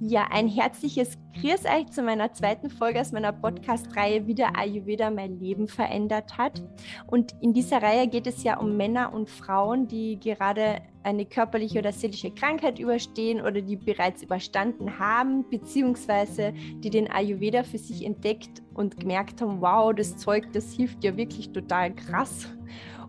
[0.00, 5.10] Ja, ein herzliches Grüß euch zu meiner zweiten Folge aus meiner Podcast-Reihe, wie der Ayurveda
[5.10, 6.62] mein Leben verändert hat.
[7.06, 11.78] Und in dieser Reihe geht es ja um Männer und Frauen, die gerade eine körperliche
[11.78, 18.04] oder seelische Krankheit überstehen oder die bereits überstanden haben, beziehungsweise die den Ayurveda für sich
[18.04, 22.48] entdeckt und gemerkt haben, wow, das Zeug, das hilft ja wirklich total krass.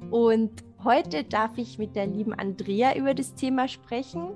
[0.09, 4.29] Und Heute darf ich mit der lieben Andrea über das Thema sprechen.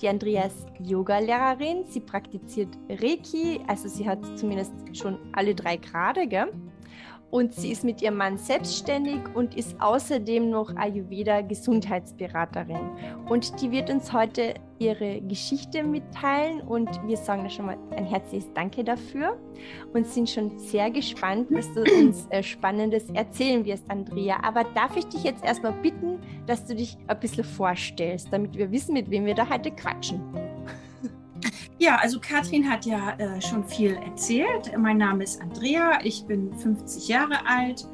[0.00, 1.84] Die Andrea ist Yoga-Lehrerin.
[1.86, 6.52] Sie praktiziert Reiki, also sie hat zumindest schon alle drei Grade, gell?
[7.32, 12.90] Und sie ist mit ihrem Mann selbstständig und ist außerdem noch Ayurveda Gesundheitsberaterin.
[13.26, 18.04] Und die wird uns heute ihre Geschichte mitteilen und wir sagen da schon mal ein
[18.04, 19.38] herzliches Danke dafür
[19.94, 24.38] und sind schon sehr gespannt, was du uns äh, Spannendes erzählen wirst, Andrea.
[24.42, 28.70] Aber darf ich dich jetzt erstmal bitten, dass du dich ein bisschen vorstellst, damit wir
[28.70, 30.20] wissen, mit wem wir da heute quatschen?
[31.78, 34.72] Ja, also Katrin hat ja äh, schon viel erzählt.
[34.78, 37.86] Mein Name ist Andrea, ich bin 50 Jahre alt,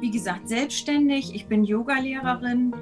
[0.00, 2.74] wie gesagt selbstständig, ich bin Yogalehrerin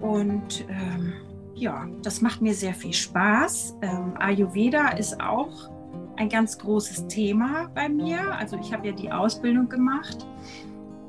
[0.00, 1.12] und ähm,
[1.54, 3.76] ja, das macht mir sehr viel Spaß.
[3.82, 5.70] Ähm, Ayurveda ist auch
[6.16, 8.36] ein ganz großes Thema bei mir.
[8.36, 10.26] Also ich habe ja die Ausbildung gemacht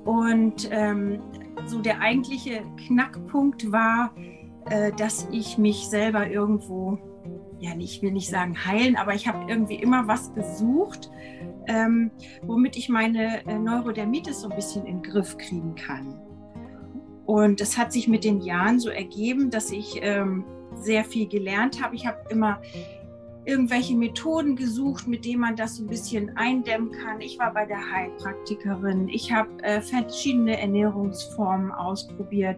[0.05, 1.19] und ähm,
[1.65, 4.13] so der eigentliche Knackpunkt war,
[4.69, 6.97] äh, dass ich mich selber irgendwo
[7.59, 11.09] ja, ich will nicht sagen heilen, aber ich habe irgendwie immer was gesucht,
[11.67, 12.11] ähm,
[12.43, 16.19] womit ich meine äh, Neurodermitis so ein bisschen in den Griff kriegen kann.
[17.25, 21.83] Und es hat sich mit den Jahren so ergeben, dass ich ähm, sehr viel gelernt
[21.83, 21.95] habe.
[21.95, 22.61] Ich habe immer
[23.43, 27.21] irgendwelche Methoden gesucht, mit denen man das so ein bisschen eindämmen kann.
[27.21, 29.07] Ich war bei der Heilpraktikerin.
[29.09, 32.57] Ich habe äh, verschiedene Ernährungsformen ausprobiert.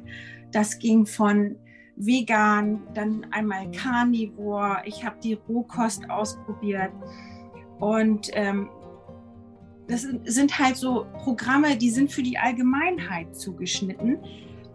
[0.51, 1.55] Das ging von
[1.99, 4.81] vegan, dann einmal Carnivore.
[4.85, 6.91] Ich habe die Rohkost ausprobiert.
[7.79, 8.69] Und ähm,
[9.87, 14.19] das sind halt so Programme, die sind für die Allgemeinheit zugeschnitten.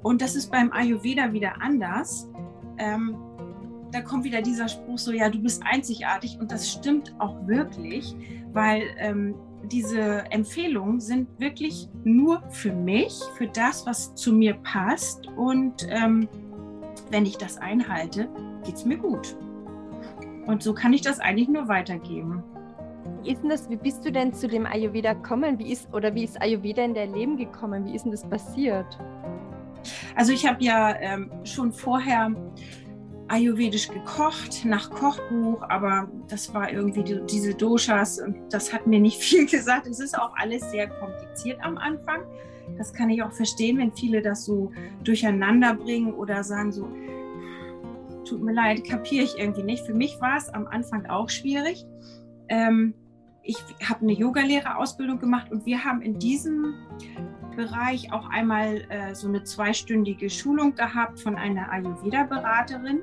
[0.02, 2.28] Und das ist beim Ayurveda wieder anders.
[2.78, 3.16] Ähm,
[3.90, 6.38] da kommt wieder dieser Spruch so, ja, du bist einzigartig.
[6.40, 8.14] Und das stimmt auch wirklich,
[8.52, 9.34] weil ähm,
[9.70, 15.26] diese Empfehlungen sind wirklich nur für mich, für das, was zu mir passt.
[15.28, 16.28] Und ähm,
[17.10, 18.28] wenn ich das einhalte,
[18.64, 19.36] geht es mir gut.
[20.46, 22.42] Und so kann ich das eigentlich nur weitergeben.
[23.22, 25.58] Wie ist denn das, wie bist du denn zu dem Ayurveda gekommen?
[25.58, 27.86] Wie ist, oder wie ist Ayurveda in dein Leben gekommen?
[27.86, 28.98] Wie ist denn das passiert?
[30.14, 32.34] Also ich habe ja ähm, schon vorher
[33.28, 39.00] ayurvedisch gekocht, nach Kochbuch, aber das war irgendwie die, diese Doshas und das hat mir
[39.00, 39.86] nicht viel gesagt.
[39.86, 42.22] Es ist auch alles sehr kompliziert am Anfang.
[42.76, 46.88] Das kann ich auch verstehen, wenn viele das so durcheinander bringen oder sagen so,
[48.24, 49.84] tut mir leid, kapiere ich irgendwie nicht.
[49.84, 51.84] Für mich war es am Anfang auch schwierig.
[52.48, 52.94] Ähm,
[53.42, 56.74] ich habe eine Yogalehrerausbildung gemacht und wir haben in diesem
[57.56, 63.00] Bereich auch einmal äh, so eine zweistündige Schulung gehabt von einer Ayurveda-Beraterin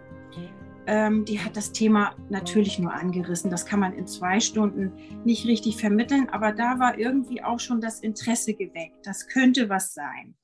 [0.87, 3.51] ähm, die hat das Thema natürlich nur angerissen.
[3.51, 4.93] Das kann man in zwei Stunden
[5.23, 9.05] nicht richtig vermitteln, aber da war irgendwie auch schon das Interesse geweckt.
[9.05, 10.35] Das könnte was sein.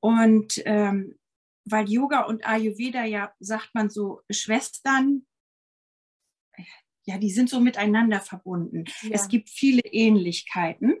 [0.00, 1.16] Und ähm,
[1.64, 5.26] weil Yoga und Ayurveda ja, sagt man so, Schwestern,
[7.04, 8.84] ja, die sind so miteinander verbunden.
[9.02, 9.10] Ja.
[9.12, 10.96] Es gibt viele Ähnlichkeiten.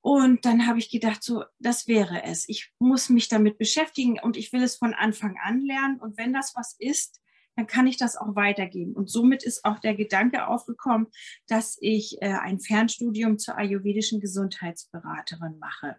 [0.00, 2.48] Und dann habe ich gedacht, so, das wäre es.
[2.48, 5.98] Ich muss mich damit beschäftigen und ich will es von Anfang an lernen.
[6.00, 7.20] Und wenn das was ist,
[7.56, 8.92] dann kann ich das auch weitergeben.
[8.92, 11.08] Und somit ist auch der Gedanke aufgekommen,
[11.48, 15.96] dass ich äh, ein Fernstudium zur ayurvedischen Gesundheitsberaterin mache.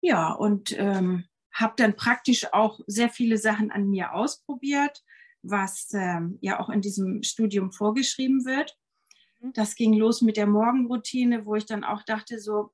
[0.00, 5.02] Ja, und ähm, habe dann praktisch auch sehr viele Sachen an mir ausprobiert,
[5.42, 8.76] was ähm, ja auch in diesem Studium vorgeschrieben wird.
[9.40, 9.52] Mhm.
[9.54, 12.72] Das ging los mit der Morgenroutine, wo ich dann auch dachte, so,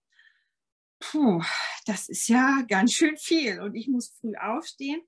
[0.98, 1.42] puh,
[1.84, 5.02] das ist ja ganz schön viel und ich muss früh aufstehen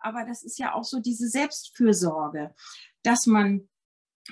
[0.00, 2.54] aber das ist ja auch so diese Selbstfürsorge,
[3.02, 3.68] dass man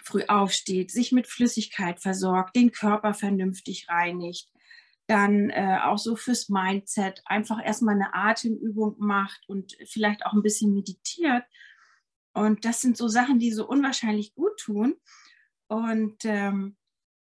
[0.05, 4.51] früh aufsteht, sich mit Flüssigkeit versorgt, den Körper vernünftig reinigt,
[5.07, 10.43] dann äh, auch so fürs Mindset einfach erstmal eine Atemübung macht und vielleicht auch ein
[10.43, 11.45] bisschen meditiert.
[12.35, 14.97] Und das sind so Sachen, die so unwahrscheinlich gut tun.
[15.69, 16.77] Und ähm,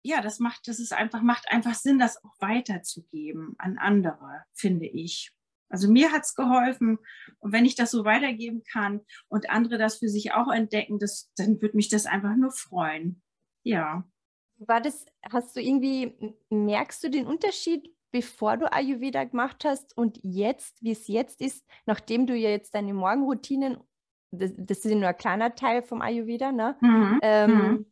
[0.03, 4.87] ja, das macht, das ist einfach, macht einfach Sinn, das auch weiterzugeben an andere, finde
[4.87, 5.31] ich.
[5.71, 6.99] Also mir hat es geholfen.
[7.39, 11.31] Und wenn ich das so weitergeben kann und andere das für sich auch entdecken, das,
[11.37, 13.21] dann würde mich das einfach nur freuen.
[13.63, 14.03] Ja.
[14.57, 20.19] War das, hast du irgendwie, merkst du den Unterschied, bevor du Ayurveda gemacht hast und
[20.21, 23.77] jetzt, wie es jetzt ist, nachdem du ja jetzt deine Morgenroutinen,
[24.31, 26.77] das, das ist ja nur ein kleiner Teil vom Ayurveda, ne?
[26.81, 27.19] Mhm.
[27.21, 27.85] Ähm, mhm.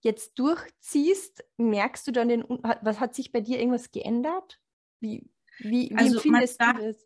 [0.00, 2.44] jetzt durchziehst, merkst du dann den,
[2.82, 4.58] was hat sich bei dir irgendwas geändert?
[5.00, 7.05] Wie, wie, wie also empfindest du das?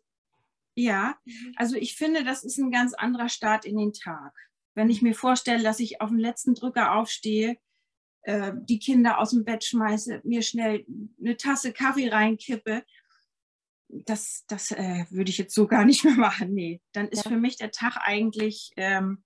[0.81, 1.53] Ja, mhm.
[1.57, 4.33] also ich finde, das ist ein ganz anderer Start in den Tag.
[4.73, 7.57] Wenn ich mir vorstelle, dass ich auf den letzten Drücker aufstehe,
[8.23, 10.85] äh, die Kinder aus dem Bett schmeiße, mir schnell
[11.19, 12.83] eine Tasse Kaffee reinkippe,
[13.89, 16.53] das, das äh, würde ich jetzt so gar nicht mehr machen.
[16.53, 17.31] Nee, dann ist ja.
[17.31, 19.23] für mich der Tag eigentlich ähm,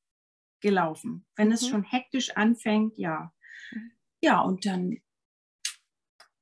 [0.61, 1.25] gelaufen.
[1.35, 1.53] Wenn mhm.
[1.53, 3.31] es schon hektisch anfängt, ja.
[3.71, 3.91] Mhm.
[4.21, 4.97] Ja, und dann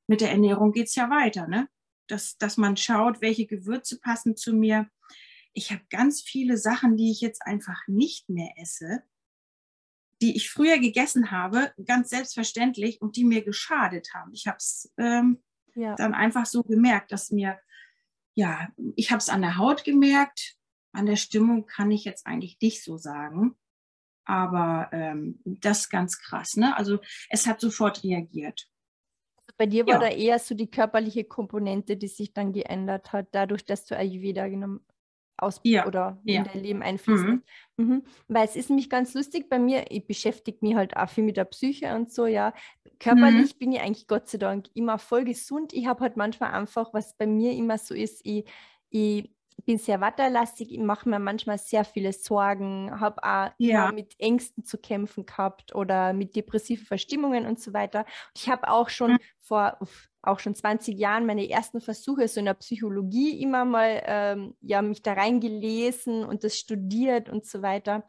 [0.06, 1.68] mit der Ernährung geht es ja weiter, ne?
[2.08, 4.90] Dass, dass man schaut, welche Gewürze passen zu mir.
[5.54, 9.02] Ich habe ganz viele Sachen, die ich jetzt einfach nicht mehr esse,
[10.20, 14.32] die ich früher gegessen habe, ganz selbstverständlich und die mir geschadet haben.
[14.32, 15.42] Ich habe es ähm,
[15.74, 15.94] ja.
[15.96, 17.58] dann einfach so gemerkt, dass mir,
[18.34, 20.56] ja, ich habe es an der Haut gemerkt,
[20.92, 23.56] an der Stimmung kann ich jetzt eigentlich nicht so sagen.
[24.26, 26.56] Aber ähm, das ist ganz krass.
[26.56, 26.76] Ne?
[26.76, 28.68] Also es hat sofort reagiert.
[29.36, 30.08] Also bei dir war ja.
[30.08, 34.48] da eher so die körperliche Komponente, die sich dann geändert hat, dadurch, dass du Ayurveda
[34.48, 34.86] genommen
[35.36, 35.86] aus ja.
[35.86, 36.40] oder ja.
[36.40, 37.24] in dein Leben einfließt.
[37.24, 37.42] Mhm.
[37.76, 38.02] Mhm.
[38.28, 41.36] Weil es ist nämlich ganz lustig bei mir, ich beschäftige mich halt auch viel mit
[41.36, 42.54] der Psyche und so, ja.
[43.00, 43.58] Körperlich mhm.
[43.58, 45.72] bin ich eigentlich Gott sei Dank immer voll gesund.
[45.72, 48.44] Ich habe halt manchmal einfach, was bei mir immer so ist, ich,
[48.90, 49.30] ich
[49.64, 53.92] bin sehr watterlastig, ich mache mir manchmal sehr viele Sorgen, habe auch ja.
[53.92, 58.04] mit Ängsten zu kämpfen gehabt oder mit depressiven Verstimmungen und so weiter.
[58.36, 59.18] Ich habe auch schon mhm.
[59.40, 59.78] vor
[60.22, 64.80] auch schon 20 Jahren meine ersten Versuche so in der Psychologie immer mal ähm, ja
[64.82, 68.06] mich da reingelesen und das studiert und so weiter.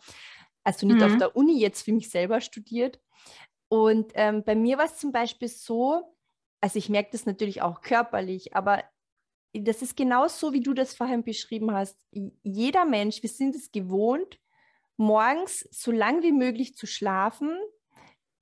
[0.63, 1.03] Also nicht mhm.
[1.03, 2.99] auf der Uni jetzt für mich selber studiert.
[3.67, 6.15] Und ähm, bei mir war es zum Beispiel so,
[6.61, 8.83] also ich merke das natürlich auch körperlich, aber
[9.61, 11.97] das ist genau so, wie du das vorhin beschrieben hast.
[12.43, 14.39] Jeder Mensch, wir sind es gewohnt,
[14.97, 17.57] morgens so lang wie möglich zu schlafen,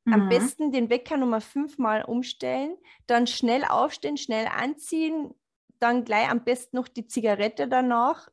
[0.05, 0.13] mhm.
[0.13, 2.77] am besten den Wecker Nummer fünfmal umstellen,
[3.07, 5.33] dann schnell aufstehen, schnell anziehen,
[5.79, 8.29] dann gleich am besten noch die Zigarette danach,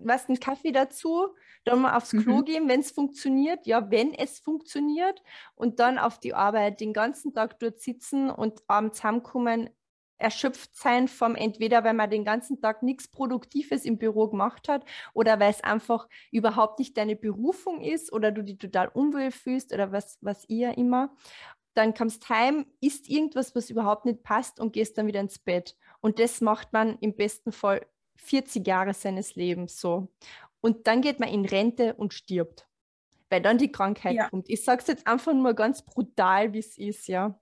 [0.00, 1.28] was einen Kaffee dazu,
[1.64, 2.44] dann mal aufs Klo mhm.
[2.44, 5.22] gehen, wenn es funktioniert, ja, wenn es funktioniert,
[5.54, 9.70] und dann auf die Arbeit den ganzen Tag dort sitzen und abends heimkommen,
[10.18, 14.84] erschöpft sein vom entweder, weil man den ganzen Tag nichts Produktives im Büro gemacht hat
[15.14, 19.72] oder weil es einfach überhaupt nicht deine Berufung ist oder du dich total unwohl fühlst
[19.72, 21.16] oder was, was ihr immer.
[21.74, 25.76] Dann kommst heim, isst irgendwas, was überhaupt nicht passt und gehst dann wieder ins Bett.
[26.00, 27.86] Und das macht man im besten Fall
[28.16, 30.08] 40 Jahre seines Lebens so.
[30.60, 32.66] Und dann geht man in Rente und stirbt,
[33.30, 34.28] weil dann die Krankheit ja.
[34.28, 34.50] kommt.
[34.50, 37.38] Ich sage es jetzt einfach nur ganz brutal, wie es ist, ja.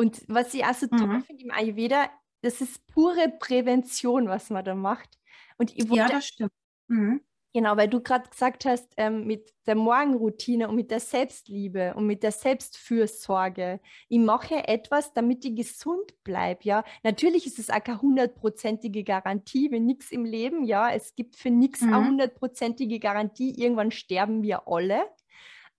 [0.00, 1.22] Und was ich auch so toll mhm.
[1.24, 2.08] finde im Ayurveda,
[2.40, 5.18] das ist pure Prävention, was man da macht.
[5.58, 6.52] Und ich wollte, ja, das stimmt.
[6.88, 7.20] Mhm.
[7.52, 12.06] Genau, weil du gerade gesagt hast, ähm, mit der Morgenroutine und mit der Selbstliebe und
[12.06, 13.78] mit der Selbstfürsorge.
[14.08, 16.60] Ich mache etwas, damit ich gesund bleibe.
[16.62, 20.64] Ja, natürlich ist es auch keine hundertprozentige Garantie, wenn nichts im Leben.
[20.64, 21.92] Ja, es gibt für nichts mhm.
[21.92, 23.52] eine hundertprozentige Garantie.
[23.60, 25.02] Irgendwann sterben wir alle.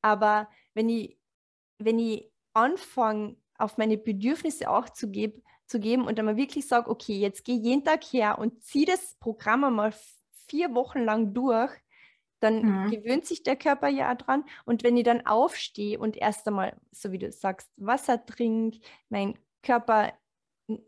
[0.03, 1.17] Aber wenn ich,
[1.79, 6.67] wenn ich anfange, auf meine Bedürfnisse auch zu, geb, zu geben und dann mal wirklich
[6.67, 9.93] sage, okay, jetzt gehe jeden Tag her und ziehe das Programm einmal
[10.47, 11.71] vier Wochen lang durch,
[12.39, 12.91] dann mhm.
[12.91, 14.43] gewöhnt sich der Körper ja dran.
[14.65, 19.37] Und wenn ich dann aufstehe und erst einmal, so wie du sagst, Wasser trinke, mein
[19.63, 20.11] Körper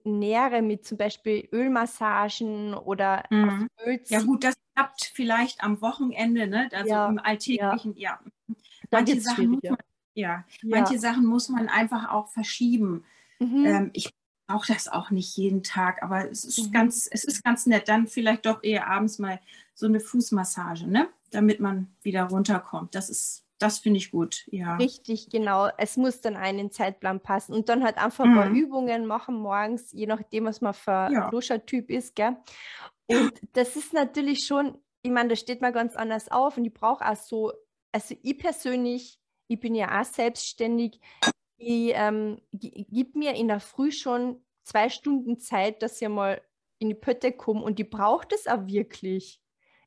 [0.04, 3.68] nähere mit zum Beispiel Ölmassagen oder mhm.
[3.86, 6.70] Öl Ja gut, das klappt vielleicht am Wochenende, ne?
[6.74, 8.20] also ja, im Alltäglichen, ja.
[8.48, 8.56] ja.
[8.92, 9.78] Manche Sachen muss man
[10.14, 13.04] ja, manche Sachen muss man einfach auch verschieben.
[13.40, 13.66] Mhm.
[13.66, 14.10] Ähm, ich
[14.48, 16.72] brauche das auch nicht jeden Tag, aber es ist, mhm.
[16.72, 17.88] ganz, es ist ganz nett.
[17.88, 19.40] Dann vielleicht doch eher abends mal
[19.74, 21.10] so eine Fußmassage, ne?
[21.34, 22.96] damit man wieder runterkommt.
[22.96, 24.76] Das ist, das finde ich gut, ja.
[24.76, 25.70] Richtig, genau.
[25.78, 28.36] Es muss dann einen Zeitplan passen und dann halt einfach mhm.
[28.36, 31.30] mal Übungen machen morgens, je nachdem, was man für ja.
[31.30, 32.38] Duscher-Typ ist, gell?
[33.08, 36.74] Und das ist natürlich schon, ich meine, da steht man ganz anders auf und ich
[36.74, 37.52] brauche auch so,
[37.92, 41.00] also ich persönlich ich bin ja auch selbstständig,
[41.58, 46.42] ich ähm, gebe mir in der Früh schon zwei Stunden Zeit, dass ich mal
[46.80, 49.40] in die Pötte komme und die braucht es auch wirklich.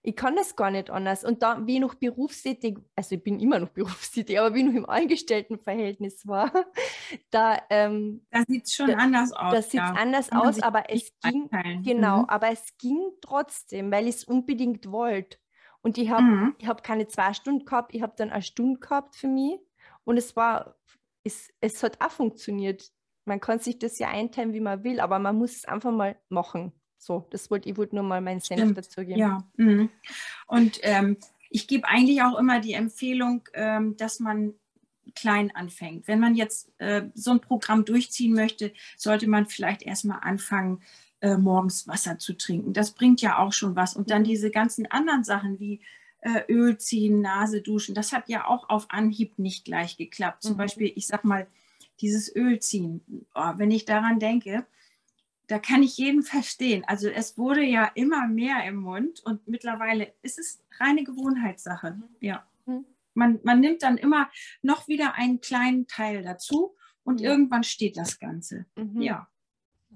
[0.03, 1.25] Ich kann das gar nicht anders.
[1.25, 4.67] Und da, wie ich noch berufstätig, also ich bin immer noch berufstätig, aber wie ich
[4.67, 6.53] noch im Angestelltenverhältnis war,
[7.31, 9.53] da, ähm, da sieht es schon da, anders aus.
[9.53, 9.95] Da sieht es ja.
[9.95, 11.83] anders aus, aber es ging, einteilen.
[11.83, 12.29] genau, mhm.
[12.29, 15.39] aber es ging trotzdem, weil ich es unbedingt wollte.
[15.87, 16.55] Und ich habe mhm.
[16.67, 19.61] hab keine zwei Stunden gehabt, ich habe dann eine Stunde gehabt für mich.
[20.03, 20.75] Und es war,
[21.23, 22.91] es, es hat auch funktioniert.
[23.25, 26.17] Man kann sich das ja einteilen, wie man will, aber man muss es einfach mal
[26.29, 26.73] machen.
[26.99, 29.21] So, das wollte ich wollte nur mal meinen Senf dazu geben.
[29.21, 29.49] Ja.
[29.59, 29.91] Mhm.
[30.49, 31.19] Und ähm,
[31.51, 34.55] ich gebe eigentlich auch immer die Empfehlung, ähm, dass man
[35.15, 36.09] klein anfängt.
[36.09, 40.83] Wenn man jetzt äh, so ein Programm durchziehen möchte, sollte man vielleicht erstmal anfangen,
[41.21, 42.73] äh, morgens Wasser zu trinken.
[42.73, 43.97] Das bringt ja auch schon was.
[43.97, 44.27] Und dann mhm.
[44.27, 45.81] diese ganzen anderen Sachen wie
[46.21, 50.43] äh, Öl ziehen, Nase duschen, das hat ja auch auf Anhieb nicht gleich geklappt.
[50.43, 50.59] Zum mhm.
[50.59, 51.47] Beispiel, ich sag mal,
[52.01, 53.01] dieses Öl ziehen.
[53.35, 54.67] Oh, wenn ich daran denke,
[55.47, 56.85] da kann ich jeden verstehen.
[56.87, 61.93] Also es wurde ja immer mehr im Mund und mittlerweile ist es reine Gewohnheitssache.
[61.93, 62.05] Mhm.
[62.21, 62.47] Ja.
[62.67, 62.85] Mhm.
[63.15, 64.29] Man, man nimmt dann immer
[64.63, 67.31] noch wieder einen kleinen Teil dazu und ja.
[67.31, 68.67] irgendwann steht das Ganze.
[68.77, 69.01] Mhm.
[69.01, 69.29] Ja.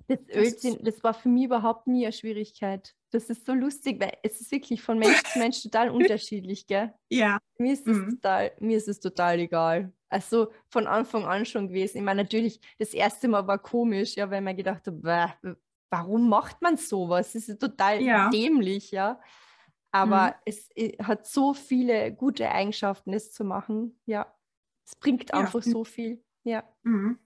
[0.06, 2.94] Das Ölziehen, das war für mich überhaupt nie eine Schwierigkeit.
[3.10, 6.92] Das ist so lustig, weil es ist wirklich von Mensch zu Mensch total unterschiedlich, gell?
[7.08, 7.38] Ja.
[7.58, 8.10] Mir ist, mhm.
[8.10, 9.92] total, mir ist es total egal.
[10.08, 11.98] Also von Anfang an schon gewesen.
[11.98, 14.94] Ich meine, natürlich, das erste Mal war komisch, ja, weil man gedacht hat,
[15.90, 17.32] warum macht man sowas?
[17.32, 18.30] Das ist total ja.
[18.30, 19.20] dämlich, ja.
[19.92, 20.32] Aber mhm.
[20.44, 20.68] es
[21.02, 24.00] hat so viele gute Eigenschaften, es zu machen.
[24.06, 24.32] Ja,
[24.86, 25.70] es bringt einfach ja.
[25.70, 26.24] so viel.
[26.44, 26.64] Ja.
[26.82, 27.18] Mhm.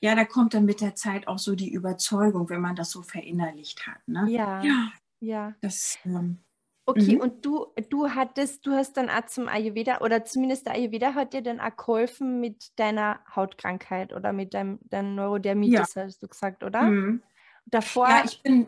[0.00, 3.02] Ja, da kommt dann mit der Zeit auch so die Überzeugung, wenn man das so
[3.02, 4.06] verinnerlicht hat.
[4.06, 4.26] Ne?
[4.28, 4.62] Ja.
[4.62, 4.92] Ja.
[5.20, 5.54] ja.
[5.60, 6.38] Das, ähm,
[6.86, 7.20] okay, mhm.
[7.20, 11.32] und du, du hattest, du hast dann auch zum Ayurveda oder zumindest der Ayurveda hat
[11.32, 16.02] dir dann auch geholfen mit deiner Hautkrankheit oder mit deinem, deinem Neurodermitis, ja.
[16.02, 16.82] hast du gesagt, oder?
[16.82, 17.22] Mhm.
[17.66, 18.08] Davor.
[18.08, 18.66] Ja, ich bin.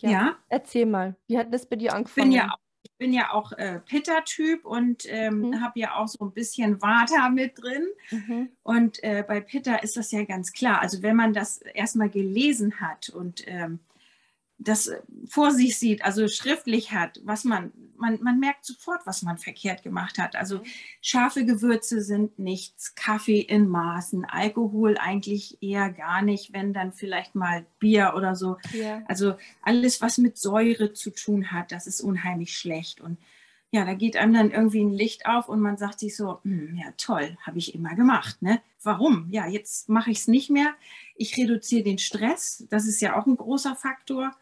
[0.00, 0.10] Ja.
[0.10, 0.36] ja.
[0.48, 2.32] Erzähl mal, wie hat das bei dir angefangen?
[2.32, 2.61] Ich bin ja ich
[3.02, 5.60] bin ja auch äh, Pitta-Typ und ähm, mhm.
[5.60, 7.88] habe ja auch so ein bisschen Vata mit drin.
[8.12, 8.50] Mhm.
[8.62, 10.80] Und äh, bei Pitta ist das ja ganz klar.
[10.80, 13.80] Also wenn man das erstmal gelesen hat und ähm,
[14.64, 19.22] das äh, vor sich sieht, also schriftlich hat, was man, man, man merkt sofort, was
[19.22, 20.36] man verkehrt gemacht hat.
[20.36, 20.64] Also mhm.
[21.00, 27.34] scharfe Gewürze sind nichts, Kaffee in Maßen, Alkohol eigentlich eher gar nicht, wenn dann vielleicht
[27.34, 28.58] mal Bier oder so.
[28.72, 29.02] Ja.
[29.06, 33.00] Also alles, was mit Säure zu tun hat, das ist unheimlich schlecht.
[33.00, 33.18] Und
[33.74, 36.76] ja, da geht einem dann irgendwie ein Licht auf und man sagt sich so, hm,
[36.76, 38.42] ja toll, habe ich immer gemacht.
[38.42, 38.60] Ne?
[38.82, 39.28] Warum?
[39.30, 40.74] Ja, jetzt mache ich es nicht mehr.
[41.16, 44.32] Ich reduziere den Stress, das ist ja auch ein großer Faktor.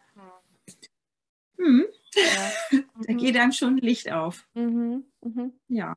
[1.61, 1.87] Hm.
[2.15, 2.53] Ja.
[3.07, 4.49] da geht einem schon Licht auf.
[4.55, 5.05] Mhm.
[5.23, 5.53] Mhm.
[5.69, 5.97] Ja.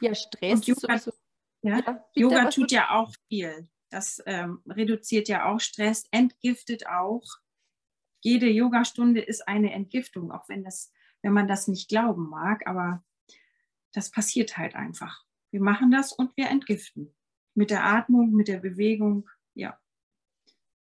[0.00, 0.54] Ja, Stress.
[0.54, 1.12] Und Yoga, so,
[1.62, 3.68] ja, ja, Yoga tut ja auch viel.
[3.90, 7.22] Das ähm, reduziert ja auch Stress, entgiftet auch.
[8.20, 12.66] Jede Yogastunde ist eine Entgiftung, auch wenn, das, wenn man das nicht glauben mag.
[12.66, 13.04] Aber
[13.92, 15.24] das passiert halt einfach.
[15.50, 17.14] Wir machen das und wir entgiften.
[17.54, 19.78] Mit der Atmung, mit der Bewegung, ja.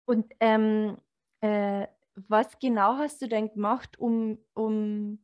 [0.07, 0.97] Und ähm,
[1.43, 5.19] äh, was genau hast du denn gemacht, um, um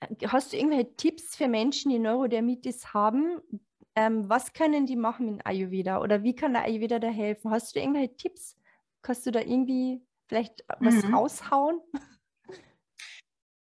[0.00, 3.40] äh, hast du irgendwelche Tipps für Menschen, die Neurodermitis haben?
[3.96, 7.50] Ähm, was können die machen mit Ayurveda oder wie kann der Ayurveda da helfen?
[7.50, 8.56] Hast du irgendwelche Tipps?
[9.02, 11.14] Kannst du da irgendwie vielleicht was mhm.
[11.14, 11.80] raushauen?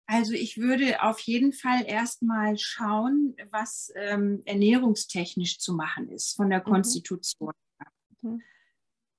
[0.06, 6.50] Also ich würde auf jeden Fall erstmal schauen, was ähm, ernährungstechnisch zu machen ist von
[6.50, 6.64] der mhm.
[6.64, 7.52] Konstitution.
[8.20, 8.42] Mhm.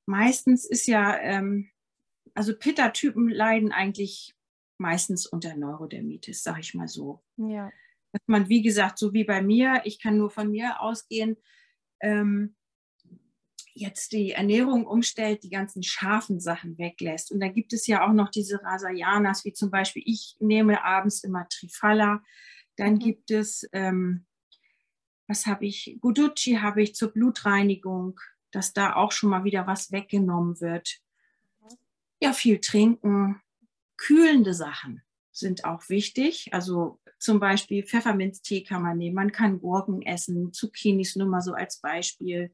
[0.05, 1.69] Meistens ist ja ähm,
[2.35, 4.35] also Pitta-Typen leiden eigentlich
[4.77, 7.23] meistens unter Neurodermitis, sag ich mal so.
[7.37, 7.71] Ja.
[8.11, 11.37] Dass man, wie gesagt, so wie bei mir, ich kann nur von mir ausgehen,
[12.01, 12.55] ähm,
[13.73, 17.31] jetzt die Ernährung umstellt, die ganzen scharfen Sachen weglässt.
[17.31, 21.23] Und dann gibt es ja auch noch diese Rasayanas, wie zum Beispiel, ich nehme abends
[21.23, 22.21] immer Trifala.
[22.75, 22.99] Dann mhm.
[22.99, 24.25] gibt es, ähm,
[25.27, 28.19] was habe ich, Guducci habe ich zur Blutreinigung,
[28.51, 31.01] dass da auch schon mal wieder was weggenommen wird
[32.21, 33.41] ja, viel trinken.
[33.97, 36.49] Kühlende Sachen sind auch wichtig.
[36.53, 39.15] Also zum Beispiel Pfefferminztee kann man nehmen.
[39.15, 42.51] Man kann Gurken essen, Zucchinis nur mal so als Beispiel.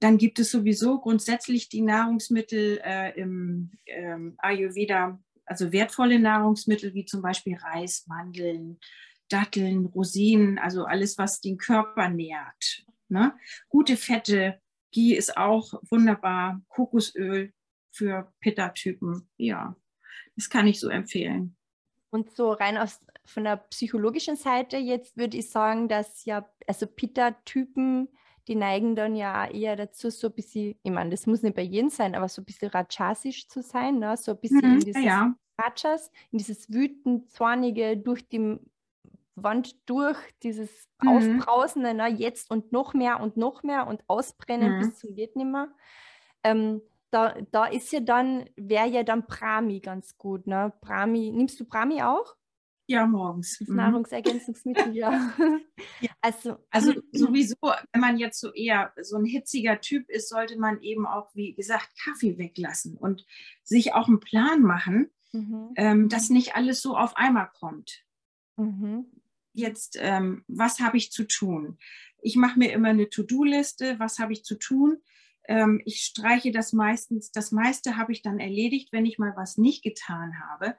[0.00, 7.04] Dann gibt es sowieso grundsätzlich die Nahrungsmittel äh, im ähm, Ayurveda, also wertvolle Nahrungsmittel wie
[7.04, 8.78] zum Beispiel Reis, Mandeln,
[9.28, 12.84] Datteln, Rosinen, also alles, was den Körper nährt.
[13.08, 13.34] Ne?
[13.68, 14.60] Gute Fette,
[14.92, 17.52] Ghee ist auch wunderbar, Kokosöl,
[17.94, 19.28] für Pitta-Typen.
[19.36, 19.76] Ja,
[20.36, 21.56] das kann ich so empfehlen.
[22.10, 26.86] Und so rein aus von der psychologischen Seite jetzt würde ich sagen, dass ja, also
[26.86, 28.08] Pitta-Typen,
[28.48, 31.62] die neigen dann ja eher dazu, so ein bisschen, ich meine, das muss nicht bei
[31.62, 34.16] jedem sein, aber so ein bisschen rajasisch zu sein, ne?
[34.16, 35.34] so ein bisschen mhm, in dieses ja.
[35.58, 38.58] Rajas, in dieses wütend, zornige, durch die
[39.36, 41.08] Wand durch, dieses mhm.
[41.08, 42.08] Ausbrausende, ne?
[42.08, 44.80] jetzt und noch mehr und noch mehr und ausbrennen mhm.
[44.80, 45.74] bis zum geht nimmer.
[46.42, 46.82] Ähm,
[47.14, 50.48] da, da ist ja dann, wäre ja dann Prami ganz gut.
[50.48, 50.72] Ne?
[50.80, 52.34] Prami, nimmst du Prami auch?
[52.86, 53.60] Ja, morgens.
[53.60, 53.76] Mhm.
[53.76, 55.32] Nahrungsergänzungsmittel, ja.
[56.00, 56.10] ja.
[56.20, 57.56] Also, also sowieso,
[57.92, 61.54] wenn man jetzt so eher so ein hitziger Typ ist, sollte man eben auch, wie
[61.54, 63.24] gesagt, Kaffee weglassen und
[63.62, 65.72] sich auch einen Plan machen, mhm.
[65.76, 68.02] ähm, dass nicht alles so auf einmal kommt.
[68.56, 69.06] Mhm.
[69.52, 71.78] jetzt, ähm, was habe ich zu tun?
[72.22, 74.98] Ich mache mir immer eine To-Do-Liste, was habe ich zu tun?
[75.46, 79.58] Ähm, ich streiche das meistens, das meiste habe ich dann erledigt, wenn ich mal was
[79.58, 80.76] nicht getan habe.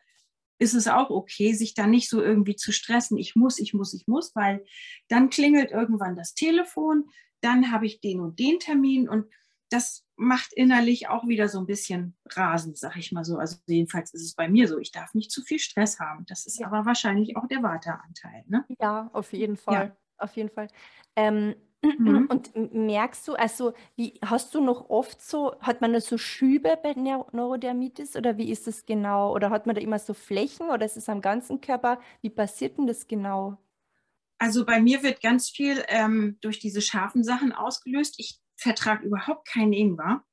[0.58, 3.18] Ist es auch okay, sich da nicht so irgendwie zu stressen.
[3.18, 4.64] Ich muss, ich muss, ich muss, weil
[5.10, 7.10] dann klingelt irgendwann das Telefon,
[7.42, 9.26] dann habe ich den und den Termin und
[9.70, 13.38] das macht innerlich auch wieder so ein bisschen rasend, sag ich mal so.
[13.38, 14.78] Also jedenfalls ist es bei mir so.
[14.78, 16.26] Ich darf nicht zu viel Stress haben.
[16.28, 16.68] Das ist ja.
[16.68, 18.46] aber wahrscheinlich auch der Warteanteil.
[18.48, 18.66] Ne?
[18.80, 19.88] Ja, auf jeden Fall.
[19.88, 19.98] Ja.
[20.18, 20.70] Auf jeden Fall.
[21.16, 21.56] Ähm,
[21.98, 22.28] mhm.
[22.28, 26.78] Und merkst du, also wie hast du noch oft so, hat man da so Schübe
[26.82, 29.34] bei Neurodermitis oder wie ist das genau?
[29.34, 32.00] Oder hat man da immer so Flächen oder ist es am ganzen Körper?
[32.22, 33.58] Wie passiert denn das genau?
[34.38, 38.16] Also bei mir wird ganz viel ähm, durch diese scharfen Sachen ausgelöst.
[38.18, 40.24] Ich vertrage überhaupt keinen Ingwer,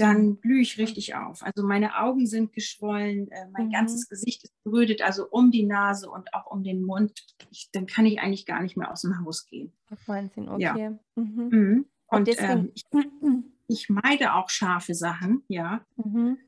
[0.00, 1.42] dann blühe ich richtig auf.
[1.42, 3.72] Also meine Augen sind geschwollen, äh, mein mhm.
[3.72, 7.26] ganzes Gesicht ist gerötet, also um die Nase und auch um den Mund.
[7.50, 9.72] Ich, dann kann ich eigentlich gar nicht mehr aus dem Haus gehen.
[10.06, 10.62] Wahnsinn, okay.
[10.62, 10.98] Ja.
[11.16, 11.48] Mhm.
[11.50, 11.86] Mhm.
[12.06, 12.84] Und, und ähm, ich,
[13.68, 15.84] ich, meide auch scharfe Sachen, ja.
[15.96, 16.38] Mhm.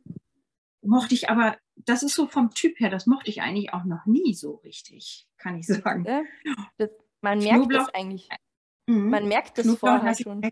[0.80, 4.06] Mochte ich aber, das ist so vom Typ her, das mochte ich eigentlich auch noch
[4.06, 6.04] nie so richtig, kann ich sagen.
[6.78, 6.90] Das,
[7.20, 8.28] man merkt Knoblauch, das eigentlich.
[8.86, 9.10] Mhm.
[9.10, 10.42] Man merkt das Knoblauch vorher schon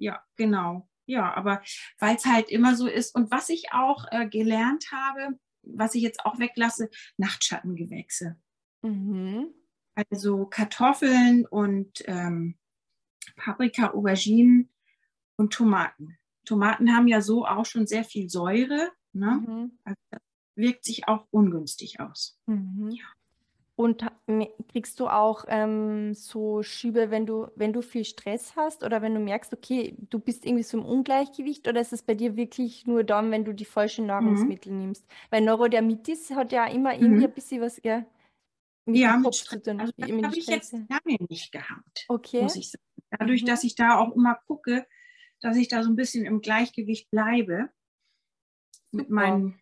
[0.00, 0.88] ja, genau.
[1.10, 1.60] Ja, aber
[1.98, 3.16] weil es halt immer so ist.
[3.16, 8.36] Und was ich auch äh, gelernt habe, was ich jetzt auch weglasse, Nachtschattengewächse.
[8.82, 9.52] Mhm.
[9.96, 12.56] Also Kartoffeln und ähm,
[13.34, 14.70] Paprika, Auberginen
[15.36, 16.16] und Tomaten.
[16.44, 18.92] Tomaten haben ja so auch schon sehr viel Säure.
[19.12, 19.44] Ne?
[19.44, 19.78] Mhm.
[19.82, 20.20] Also das
[20.54, 22.38] wirkt sich auch ungünstig aus.
[22.46, 22.90] Mhm.
[22.92, 23.04] Ja.
[23.80, 24.04] Und
[24.68, 29.14] kriegst du auch ähm, so Schübe, wenn du, wenn du viel Stress hast oder wenn
[29.14, 32.86] du merkst, okay, du bist irgendwie so im Ungleichgewicht oder ist es bei dir wirklich
[32.86, 34.78] nur dann, wenn du die falschen Nahrungsmittel mhm.
[34.80, 35.06] nimmst?
[35.30, 37.02] Weil Neurodermitis hat ja immer mhm.
[37.02, 38.04] irgendwie ein bisschen was ja,
[38.84, 39.80] mit ja, dem Kopf zu tun.
[39.80, 42.42] Also das habe ich jetzt lange nicht gehabt, okay.
[42.42, 42.84] muss ich sagen.
[43.18, 43.46] Dadurch, mhm.
[43.46, 44.86] dass ich da auch immer gucke,
[45.40, 47.70] dass ich da so ein bisschen im Gleichgewicht bleibe
[48.90, 49.58] mit meinen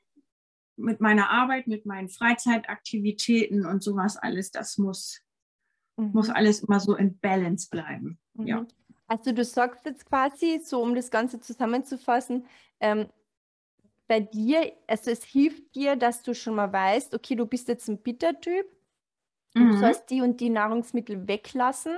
[0.79, 5.21] mit meiner Arbeit, mit meinen Freizeitaktivitäten und sowas alles, das muss,
[5.97, 6.13] mhm.
[6.13, 8.19] muss alles immer so in Balance bleiben.
[8.35, 8.47] Mhm.
[8.47, 8.67] Ja.
[9.07, 12.47] Also du sagst jetzt quasi, so um das Ganze zusammenzufassen,
[12.81, 13.07] ähm,
[14.07, 17.89] bei dir, also es hilft dir, dass du schon mal weißt, okay, du bist jetzt
[17.89, 18.67] ein Bittertyp,
[19.55, 19.71] mhm.
[19.71, 21.97] du sollst die und die Nahrungsmittel weglassen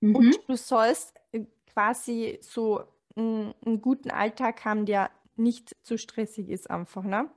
[0.00, 0.16] mhm.
[0.16, 2.84] und du sollst äh, quasi so
[3.16, 7.30] einen, einen guten Alltag haben, der nicht zu stressig ist einfach, ne?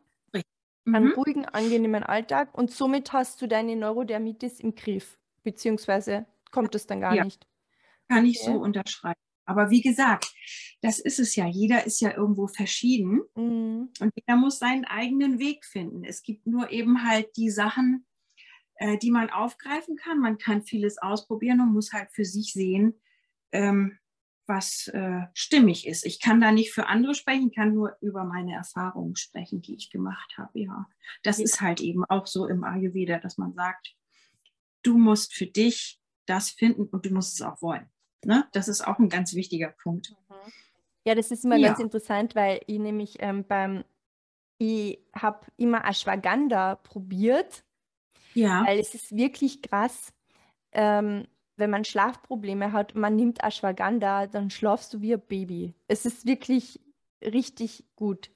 [0.85, 1.11] Einen mhm.
[1.13, 7.01] ruhigen, angenehmen Alltag und somit hast du deine Neurodermitis im Griff, beziehungsweise kommt es dann
[7.01, 7.23] gar ja.
[7.23, 7.47] nicht.
[8.09, 9.19] Kann ich so unterschreiben.
[9.45, 10.33] Aber wie gesagt,
[10.81, 11.47] das ist es ja.
[11.47, 13.89] Jeder ist ja irgendwo verschieden mhm.
[13.99, 16.03] und jeder muss seinen eigenen Weg finden.
[16.03, 18.05] Es gibt nur eben halt die Sachen,
[18.75, 20.19] äh, die man aufgreifen kann.
[20.19, 23.01] Man kann vieles ausprobieren und muss halt für sich sehen,
[23.51, 23.97] ähm,
[24.45, 26.05] was äh, stimmig ist.
[26.05, 29.89] Ich kann da nicht für andere sprechen, kann nur über meine Erfahrungen sprechen, die ich
[29.89, 30.59] gemacht habe.
[30.59, 30.85] Ja,
[31.23, 33.95] das ist halt eben auch so im Ayurveda, dass man sagt,
[34.81, 37.89] du musst für dich das finden und du musst es auch wollen.
[38.25, 38.47] Ne?
[38.51, 40.13] Das ist auch ein ganz wichtiger Punkt.
[40.29, 40.51] Mhm.
[41.05, 41.69] Ja, das ist immer ja.
[41.69, 43.83] ganz interessant, weil ich nämlich ähm, beim,
[44.57, 47.65] ich habe immer Ashwagandha probiert.
[48.33, 48.65] Ja.
[48.65, 50.13] Weil es ist wirklich krass.
[50.71, 55.73] Ähm, wenn man Schlafprobleme hat, man nimmt Ashwagandha, dann schlafst du wie ein Baby.
[55.87, 56.79] Es ist wirklich
[57.21, 58.31] richtig gut.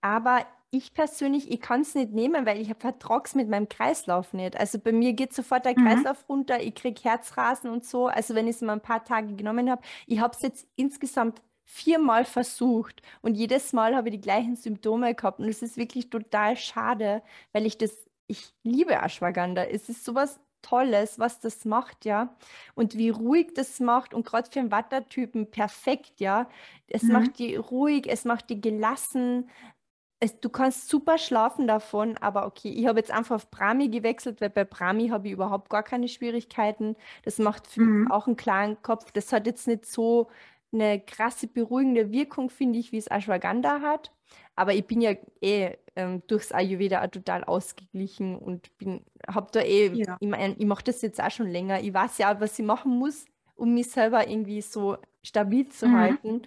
[0.00, 4.32] Aber ich persönlich, ich kann es nicht nehmen, weil ich vertrage es mit meinem Kreislauf
[4.32, 4.56] nicht.
[4.58, 5.84] Also bei mir geht sofort der mhm.
[5.84, 8.06] Kreislauf runter, ich kriege Herzrasen und so.
[8.06, 11.42] Also wenn ich es mal ein paar Tage genommen habe, ich habe es jetzt insgesamt
[11.64, 16.10] viermal versucht und jedes Mal habe ich die gleichen Symptome gehabt und es ist wirklich
[16.10, 17.92] total schade, weil ich das,
[18.26, 19.64] ich liebe Ashwagandha.
[19.64, 22.36] Es ist sowas Tolles, was das macht, ja.
[22.74, 26.48] Und wie ruhig das macht und gerade für einen Wattertypen perfekt, ja.
[26.88, 27.12] Es mhm.
[27.12, 29.50] macht die ruhig, es macht die gelassen.
[30.20, 34.40] Es, du kannst super schlafen davon, aber okay, ich habe jetzt einfach auf Brahmi gewechselt,
[34.40, 36.96] weil bei Brahmi habe ich überhaupt gar keine Schwierigkeiten.
[37.24, 38.10] Das macht mhm.
[38.10, 39.12] auch einen klaren Kopf.
[39.12, 40.28] Das hat jetzt nicht so
[40.72, 44.12] eine krasse beruhigende Wirkung, finde ich, wie es Ashwagandha hat.
[44.60, 49.60] Aber ich bin ja eh ähm, durchs Ayurveda auch total ausgeglichen und bin, habe da
[49.62, 50.18] eh, ja.
[50.20, 51.80] ich, mein, ich mache das jetzt auch schon länger.
[51.80, 55.96] Ich weiß ja, was ich machen muss, um mich selber irgendwie so stabil zu mhm.
[55.96, 56.42] halten.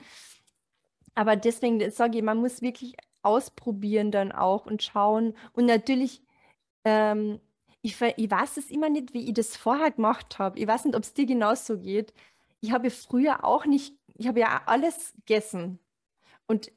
[1.16, 5.36] Aber deswegen sage ich, man muss wirklich ausprobieren dann auch und schauen.
[5.54, 6.22] Und natürlich,
[6.86, 7.40] ähm,
[7.82, 10.60] ich, ich weiß es immer nicht, wie ich das vorher gemacht habe.
[10.60, 12.14] Ich weiß nicht, ob es dir genauso geht.
[12.62, 15.80] Ich habe früher auch nicht, ich habe ja alles gegessen.
[16.46, 16.72] Und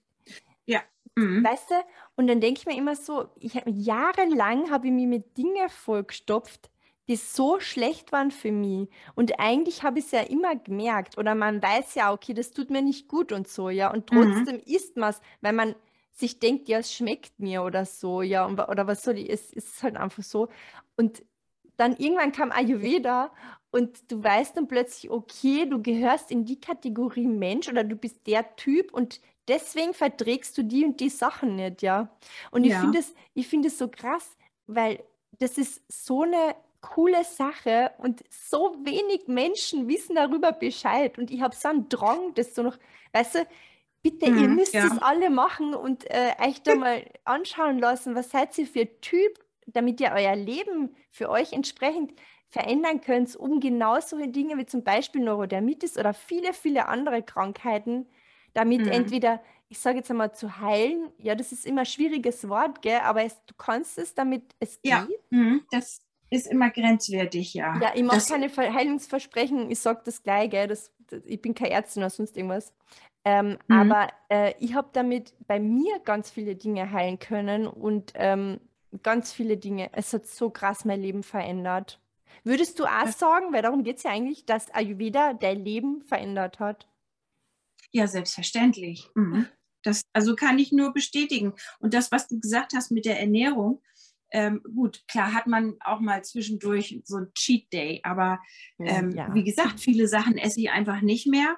[0.66, 0.82] ja.
[1.16, 1.50] Mhm.
[1.50, 1.74] Weißt du?
[2.16, 6.70] Und dann denke ich mir immer so, ich, jahrelang habe ich mich mit Dingen vollgestopft,
[7.08, 8.88] die so schlecht waren für mich.
[9.14, 11.18] Und eigentlich habe ich es ja immer gemerkt.
[11.18, 13.92] Oder man weiß ja, okay, das tut mir nicht gut und so, ja.
[13.92, 14.46] Und Mhm.
[14.46, 15.74] trotzdem isst man es, weil man
[16.12, 18.46] sich denkt, ja, es schmeckt mir oder so, ja.
[18.46, 20.48] Und, oder was soll ich, es ist halt einfach so.
[20.96, 21.24] Und
[21.76, 23.32] dann irgendwann kam Ayurveda
[23.70, 28.26] und du weißt dann plötzlich, okay, du gehörst in die Kategorie Mensch oder du bist
[28.26, 32.16] der Typ und deswegen verträgst du die und die Sachen nicht, ja.
[32.50, 32.78] Und ich Ja.
[32.78, 35.04] finde es, ich finde es so krass, weil
[35.38, 41.18] das ist so eine coole Sache und so wenig Menschen wissen darüber Bescheid.
[41.18, 42.78] Und ich habe so einen Drang, das so noch,
[43.12, 43.46] weißt du,
[44.02, 44.84] bitte, ihr Mhm, müsst ja.
[44.84, 49.44] es alle machen und äh, euch da mal anschauen lassen, was seid ihr für Typ,
[49.66, 52.12] damit ihr euer Leben für euch entsprechend
[52.48, 58.06] verändern könnt, um genau solche Dinge wie zum Beispiel Neurodermitis oder viele, viele andere Krankheiten
[58.56, 58.88] damit Mhm.
[58.92, 63.00] entweder, ich sage jetzt einmal, zu heilen, ja, das ist immer ein schwieriges Wort, gell,
[63.00, 65.04] aber es, du kannst es, damit es Ja.
[65.04, 65.20] geht.
[65.30, 65.62] Mhm.
[65.70, 67.78] Das ist immer grenzwertig, ja.
[67.80, 71.54] Ja, ich mache keine Ver- Heilungsversprechen, ich sage das gleich, gell, das, das, ich bin
[71.54, 72.72] keine Ärztin oder sonst irgendwas.
[73.24, 73.80] Ähm, Mhm.
[73.80, 78.60] Aber äh, ich habe damit bei mir ganz viele Dinge heilen können und ähm,
[79.02, 79.90] ganz viele Dinge.
[79.92, 82.00] Es hat so krass mein Leben verändert.
[82.44, 86.60] Würdest du auch sagen, weil darum geht es ja eigentlich, dass Ayurveda dein Leben verändert
[86.60, 86.86] hat?
[87.96, 89.08] Ja, selbstverständlich.
[89.14, 89.46] Mhm.
[89.82, 91.54] Das also kann ich nur bestätigen.
[91.78, 93.80] Und das, was du gesagt hast mit der Ernährung,
[94.32, 98.38] ähm, gut, klar hat man auch mal zwischendurch so ein Cheat Day, aber
[98.78, 99.32] ähm, ja.
[99.32, 101.56] wie gesagt, viele Sachen esse ich einfach nicht mehr.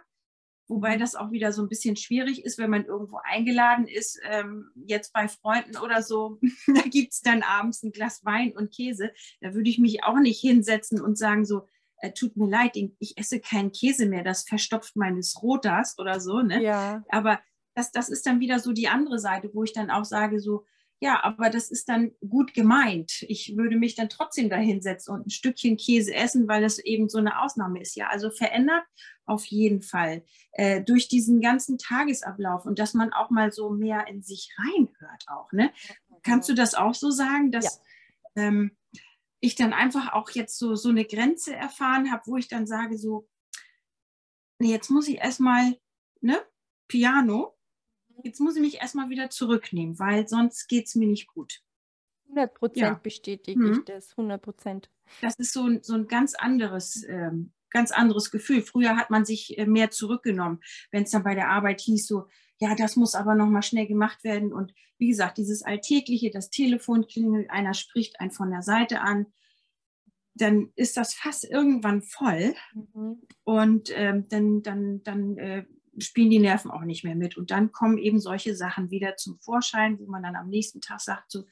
[0.68, 4.70] Wobei das auch wieder so ein bisschen schwierig ist, wenn man irgendwo eingeladen ist, ähm,
[4.76, 9.10] jetzt bei Freunden oder so, da gibt es dann abends ein Glas Wein und Käse.
[9.40, 11.66] Da würde ich mich auch nicht hinsetzen und sagen so,
[12.00, 16.40] äh, tut mir leid, ich esse keinen Käse mehr, das verstopft meines Rotas oder so.
[16.42, 16.62] Ne?
[16.62, 17.04] Ja.
[17.08, 17.40] Aber
[17.74, 20.64] das, das ist dann wieder so die andere Seite, wo ich dann auch sage, so,
[21.00, 23.22] ja, aber das ist dann gut gemeint.
[23.28, 27.08] Ich würde mich dann trotzdem da hinsetzen und ein Stückchen Käse essen, weil das eben
[27.08, 27.94] so eine Ausnahme ist.
[27.94, 28.82] Ja, also verändert
[29.24, 34.08] auf jeden Fall äh, durch diesen ganzen Tagesablauf und dass man auch mal so mehr
[34.08, 35.52] in sich reinhört auch.
[35.52, 35.70] Ne?
[36.24, 37.80] Kannst du das auch so sagen, dass
[38.34, 38.72] ähm,
[39.40, 42.98] ich dann einfach auch jetzt so, so eine Grenze erfahren habe, wo ich dann sage,
[42.98, 43.28] so,
[44.58, 45.78] nee, jetzt muss ich erstmal,
[46.20, 46.40] ne,
[46.88, 47.56] Piano,
[48.24, 51.62] jetzt muss ich mich erstmal wieder zurücknehmen, weil sonst geht es mir nicht gut.
[52.28, 52.94] 100 Prozent Ja.
[52.94, 53.72] bestätige Mhm.
[53.72, 54.90] ich das, 100 Prozent.
[55.22, 58.62] Das ist so ein, so ein ganz anderes, ähm, ganz anderes Gefühl.
[58.62, 62.28] Früher hat man sich äh, mehr zurückgenommen, wenn es dann bei der Arbeit hieß, so,
[62.58, 64.52] ja, das muss aber nochmal schnell gemacht werden.
[64.52, 69.26] Und wie gesagt, dieses Alltägliche, das Telefon klingelt, einer spricht einen von der Seite an,
[70.34, 73.22] dann ist das fast irgendwann voll Mhm.
[73.44, 75.64] und ähm, dann, dann, dann äh,
[75.98, 77.36] spielen die Nerven auch nicht mehr mit.
[77.36, 81.00] Und dann kommen eben solche Sachen wieder zum Vorschein, wo man dann am nächsten Tag
[81.00, 81.44] sagt, so,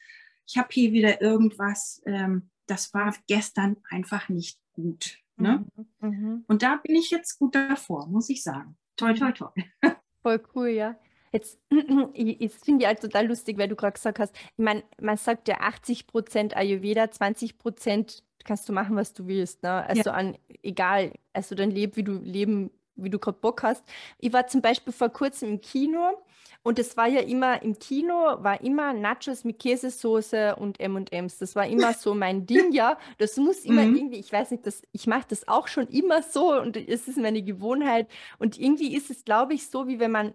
[0.47, 5.19] ich habe hier wieder irgendwas, ähm, das war gestern einfach nicht gut.
[5.37, 5.67] Ne?
[6.01, 6.09] Mhm.
[6.09, 6.45] Mhm.
[6.47, 8.77] Und da bin ich jetzt gut davor, muss ich sagen.
[8.97, 9.51] Toi, toi, toi.
[10.27, 10.97] Voll cool, ja.
[11.31, 11.61] Jetzt,
[12.15, 15.47] ich finde ich halt total lustig, weil du gerade gesagt hast, ich meine, man sagt
[15.47, 19.85] ja 80% Ayurveda, 20% kannst du machen, was du willst, ne?
[19.87, 23.85] Also an, egal, also dann leb, wie du leben, wie du gerade Bock hast.
[24.19, 26.23] Ich war zum Beispiel vor kurzem im Kino
[26.63, 31.39] und es war ja immer, im Kino war immer Nachos mit Käsesoße und M&M's.
[31.39, 32.99] Das war immer so mein Ding, ja.
[33.19, 33.95] Das muss immer Mhm.
[33.95, 37.19] irgendwie, ich weiß nicht, das, ich mache das auch schon immer so und es ist
[37.19, 38.09] meine Gewohnheit.
[38.39, 40.35] Und irgendwie ist es, glaube ich, so, wie wenn man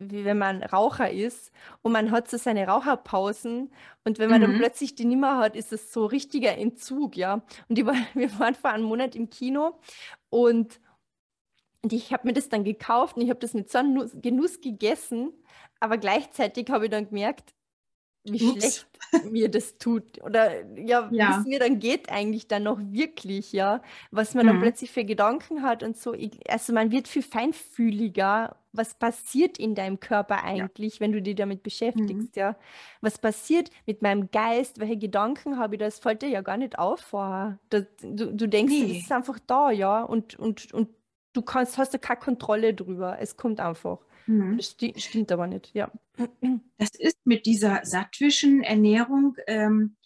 [0.00, 1.50] wie wenn man Raucher ist
[1.82, 3.72] und man hat so seine Raucherpausen
[4.04, 4.54] und wenn man dann Mhm.
[4.54, 7.42] plötzlich die nimmer hat, ist es so richtiger Entzug, ja.
[7.68, 9.78] Und war, wir waren vor einem Monat im Kino
[10.30, 10.80] und,
[11.82, 14.12] und ich habe mir das dann gekauft und ich habe das mit so einem Nuss,
[14.20, 15.32] Genuss gegessen,
[15.80, 17.54] aber gleichzeitig habe ich dann gemerkt,
[18.24, 18.80] wie Ups.
[18.80, 21.32] schlecht mir das tut oder ja, wie Ja.
[21.32, 24.60] es mir dann geht eigentlich dann noch wirklich, ja, was man dann Mhm.
[24.60, 26.14] plötzlich für Gedanken hat und so.
[26.48, 31.62] Also man wird viel feinfühliger, was passiert in deinem Körper eigentlich, wenn du dich damit
[31.64, 32.36] beschäftigst, Mhm.
[32.36, 32.56] ja.
[33.00, 36.78] Was passiert mit meinem Geist, welche Gedanken habe ich, das fällt dir ja gar nicht
[36.78, 37.58] auf vorher.
[37.70, 39.02] Das, du, du denkst, es Nee.
[39.02, 40.88] ist einfach da, ja, und, und, und
[41.32, 43.18] du kannst, hast da keine Kontrolle drüber.
[43.20, 43.98] Es kommt einfach.
[44.26, 44.56] Mhm.
[44.56, 45.90] Das sti stimmt aber nicht, ja.
[46.78, 49.96] Das ist mit dieser sattwischen Ernährung, ähm,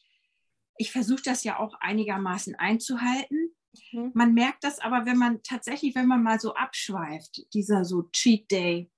[0.79, 3.55] ich versuche das ja auch einigermaßen einzuhalten.
[3.93, 4.11] Mhm.
[4.15, 8.51] Man merkt das aber, wenn man tatsächlich, wenn man mal so abschweift, dieser so Cheat
[8.51, 8.91] Day,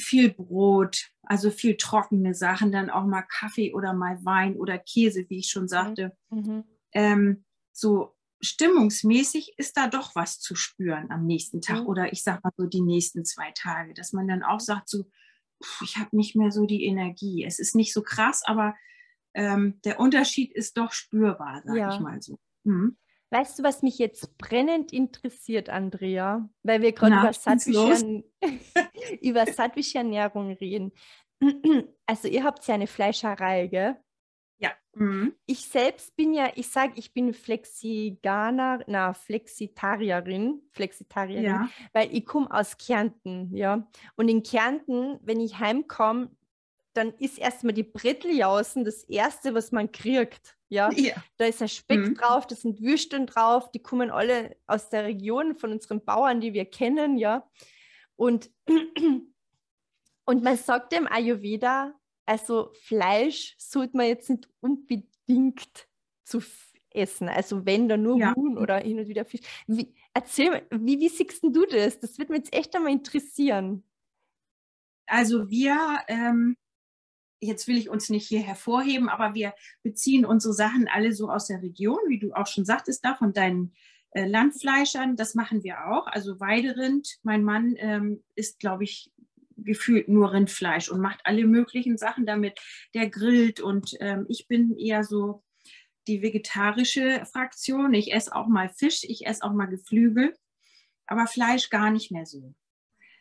[0.00, 5.28] viel Brot, also viel trockene Sachen, dann auch mal Kaffee oder mal Wein oder Käse,
[5.28, 6.16] wie ich schon sagte.
[6.30, 6.64] Mhm.
[6.92, 11.86] Ähm, so stimmungsmäßig ist da doch was zu spüren am nächsten Tag Mhm.
[11.86, 15.04] oder ich sag mal so die nächsten zwei Tage, dass man dann auch sagt so,
[15.82, 17.44] ich habe nicht mehr so die Energie.
[17.44, 18.74] Es ist nicht so krass, aber
[19.34, 21.92] ähm, der Unterschied ist doch spürbar, sag Ja.
[21.92, 22.38] ich mal so.
[22.64, 22.96] Mhm.
[23.30, 26.48] Weißt du, was mich jetzt brennend interessiert, Andrea?
[26.62, 28.24] Weil wir gerade über, sattwische,
[29.20, 30.92] über sattwische Ernährung reden.
[32.06, 33.96] Also ihr habt ja eine Fleischerei, gell?
[34.58, 34.70] Ja.
[34.94, 35.34] Mhm.
[35.46, 41.68] Ich selbst bin ja, ich sage, ich bin Flexiganer, na, Flexitarierin, Flexitarierin, ja.
[41.92, 43.88] weil ich komme aus Kärnten, ja.
[44.16, 46.30] Und in Kärnten, wenn ich heimkomme,
[46.94, 50.56] dann ist erstmal die Bretteljausen das Erste, was man kriegt.
[50.68, 50.90] Ja?
[50.96, 51.14] ja.
[51.36, 52.14] Da ist ein Speck mhm.
[52.14, 56.52] drauf, da sind Würsteln drauf, die kommen alle aus der Region von unseren Bauern, die
[56.52, 57.48] wir kennen, ja.
[58.16, 58.50] Und,
[60.24, 61.94] und man sagt dem Ayurveda,
[62.28, 65.88] also Fleisch sollte man jetzt nicht unbedingt
[66.24, 66.42] zu
[66.90, 67.28] essen.
[67.28, 68.34] Also wenn dann nur ja.
[68.34, 69.40] Huhn oder hin und wieder Fisch.
[69.66, 71.98] Wie, erzähl, wie, wie siehst du das?
[71.98, 73.82] Das würde mich jetzt echt einmal interessieren.
[75.06, 76.56] Also wir ähm,
[77.40, 81.46] jetzt will ich uns nicht hier hervorheben, aber wir beziehen unsere Sachen alle so aus
[81.46, 83.72] der Region, wie du auch schon sagtest, da von deinen
[84.10, 85.16] äh, Landfleischern.
[85.16, 86.06] Das machen wir auch.
[86.08, 87.18] Also Weiderind.
[87.22, 89.10] Mein Mann ähm, ist, glaube ich,
[89.64, 92.58] gefühlt nur Rindfleisch und macht alle möglichen Sachen damit.
[92.94, 95.42] Der grillt und ähm, ich bin eher so
[96.06, 97.94] die vegetarische Fraktion.
[97.94, 100.34] Ich esse auch mal Fisch, ich esse auch mal Geflügel,
[101.06, 102.54] aber Fleisch gar nicht mehr so.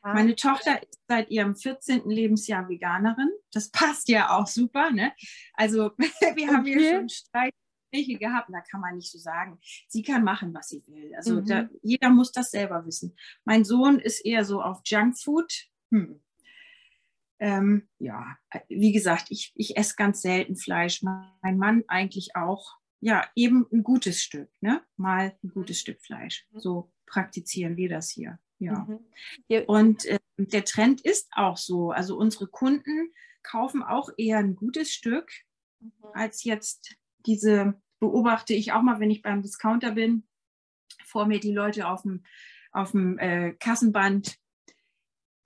[0.02, 0.14] Ah.
[0.14, 2.10] Meine Tochter ist seit ihrem 14.
[2.10, 3.30] Lebensjahr Veganerin.
[3.52, 4.92] Das passt ja auch super.
[4.92, 5.14] Ne?
[5.54, 9.60] Also wir haben hier schon Streitgespräche gehabt, da kann man nicht so sagen.
[9.88, 11.14] Sie kann machen, was sie will.
[11.16, 11.46] Also mhm.
[11.46, 13.16] da, jeder muss das selber wissen.
[13.44, 15.68] Mein Sohn ist eher so auf Junkfood.
[15.92, 16.22] Hm.
[17.40, 21.04] Ähm, ja, wie gesagt, ich, ich esse ganz selten Fleisch.
[21.04, 22.78] Mein Mann eigentlich auch.
[23.00, 24.82] Ja, eben ein gutes Stück, ne?
[24.96, 26.48] Mal ein gutes Stück Fleisch.
[26.52, 26.60] Mhm.
[26.60, 28.40] So praktizieren wir das hier.
[28.60, 28.86] Ja.
[28.86, 29.00] Mhm.
[29.48, 29.64] ja.
[29.66, 31.92] Und äh, der Trend ist auch so.
[31.92, 35.32] Also unsere Kunden kaufen auch eher ein gutes Stück,
[35.80, 35.92] mhm.
[36.14, 36.96] als jetzt
[37.26, 40.28] diese, beobachte ich auch mal, wenn ich beim Discounter bin,
[41.06, 42.24] vor mir die Leute auf dem,
[42.72, 44.38] auf dem äh, Kassenband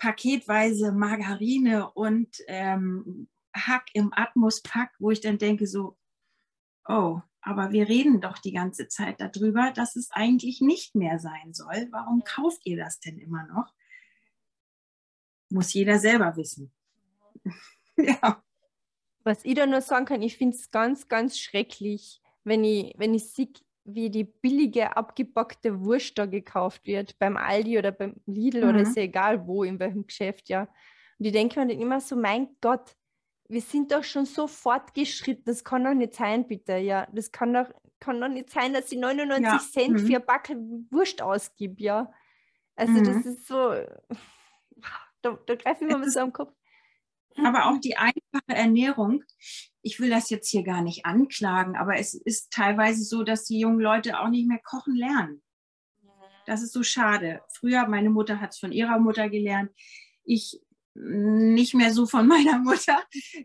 [0.02, 5.96] paketweise Margarine und ähm, Hack im Atmos-Pack, wo ich dann denke so,
[6.88, 11.54] oh, aber wir reden doch die ganze Zeit darüber, dass es eigentlich nicht mehr sein
[11.54, 11.88] soll.
[11.92, 13.76] Warum kauft ihr das denn immer noch?
[15.52, 16.72] Muss jeder selber wissen.
[17.96, 18.44] ja.
[19.24, 23.14] Was ich da nur sagen kann, ich finde es ganz, ganz schrecklich, wenn ich, wenn
[23.14, 23.50] ich sehe,
[23.84, 28.70] wie die billige, abgepackte Wurst da gekauft wird, beim Aldi oder beim Lidl mhm.
[28.70, 30.68] oder ist ja egal wo, in welchem Geschäft, ja.
[31.20, 32.96] Und ich denke mir dann immer so, mein Gott,
[33.48, 36.78] wir sind doch schon so fortgeschritten, das kann doch nicht sein, bitte.
[36.78, 39.60] Ja, das kann doch, kann doch nicht sein, dass ich 99 ja.
[39.60, 40.08] Cent mhm.
[40.08, 40.58] für ein Backel
[40.90, 42.12] Wurst ausgib, ja.
[42.76, 43.04] Also mhm.
[43.04, 43.74] das ist so,
[45.22, 46.54] da, da greife ich mir so am Kopf.
[47.38, 49.24] Aber auch die einfache Ernährung,
[49.82, 53.60] ich will das jetzt hier gar nicht anklagen, aber es ist teilweise so, dass die
[53.60, 55.42] jungen Leute auch nicht mehr kochen lernen.
[56.46, 57.42] Das ist so schade.
[57.50, 59.72] Früher, meine Mutter hat es von ihrer Mutter gelernt.
[60.24, 60.60] Ich
[60.94, 63.02] nicht mehr so von meiner Mutter.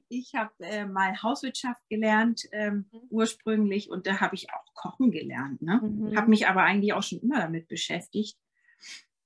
[0.08, 3.00] Ich habe äh, mal Hauswirtschaft gelernt ähm, mhm.
[3.10, 5.62] ursprünglich und da habe ich auch Kochen gelernt.
[5.62, 5.80] Ne?
[5.82, 6.16] Mhm.
[6.16, 8.36] Habe mich aber eigentlich auch schon immer damit beschäftigt.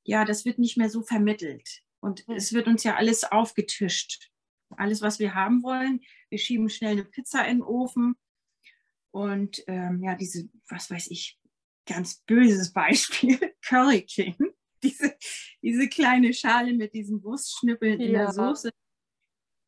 [0.05, 2.35] Ja, das wird nicht mehr so vermittelt und mhm.
[2.35, 4.31] es wird uns ja alles aufgetischt.
[4.77, 6.01] Alles, was wir haben wollen.
[6.29, 8.15] Wir schieben schnell eine Pizza in den Ofen
[9.11, 11.39] und ähm, ja, diese, was weiß ich,
[11.87, 14.37] ganz böses Beispiel, Curry King
[14.83, 15.15] diese,
[15.63, 18.07] diese kleine Schale mit diesen Wurstschnippeln ja.
[18.07, 18.71] in der Soße.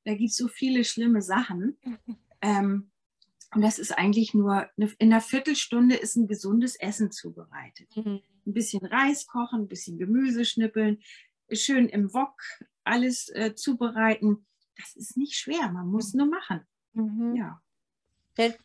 [0.05, 1.79] Da gibt es so viele schlimme Sachen.
[2.41, 2.91] ähm,
[3.55, 7.95] und das ist eigentlich nur, eine, in einer Viertelstunde ist ein gesundes Essen zubereitet.
[7.95, 8.23] Mhm.
[8.47, 11.03] Ein bisschen Reis kochen, ein bisschen Gemüse schnippeln,
[11.53, 12.41] schön im Wok
[12.83, 14.47] alles äh, zubereiten.
[14.77, 16.19] Das ist nicht schwer, man muss mhm.
[16.19, 16.67] nur machen.
[16.93, 17.37] Mhm.
[17.37, 17.61] Ja.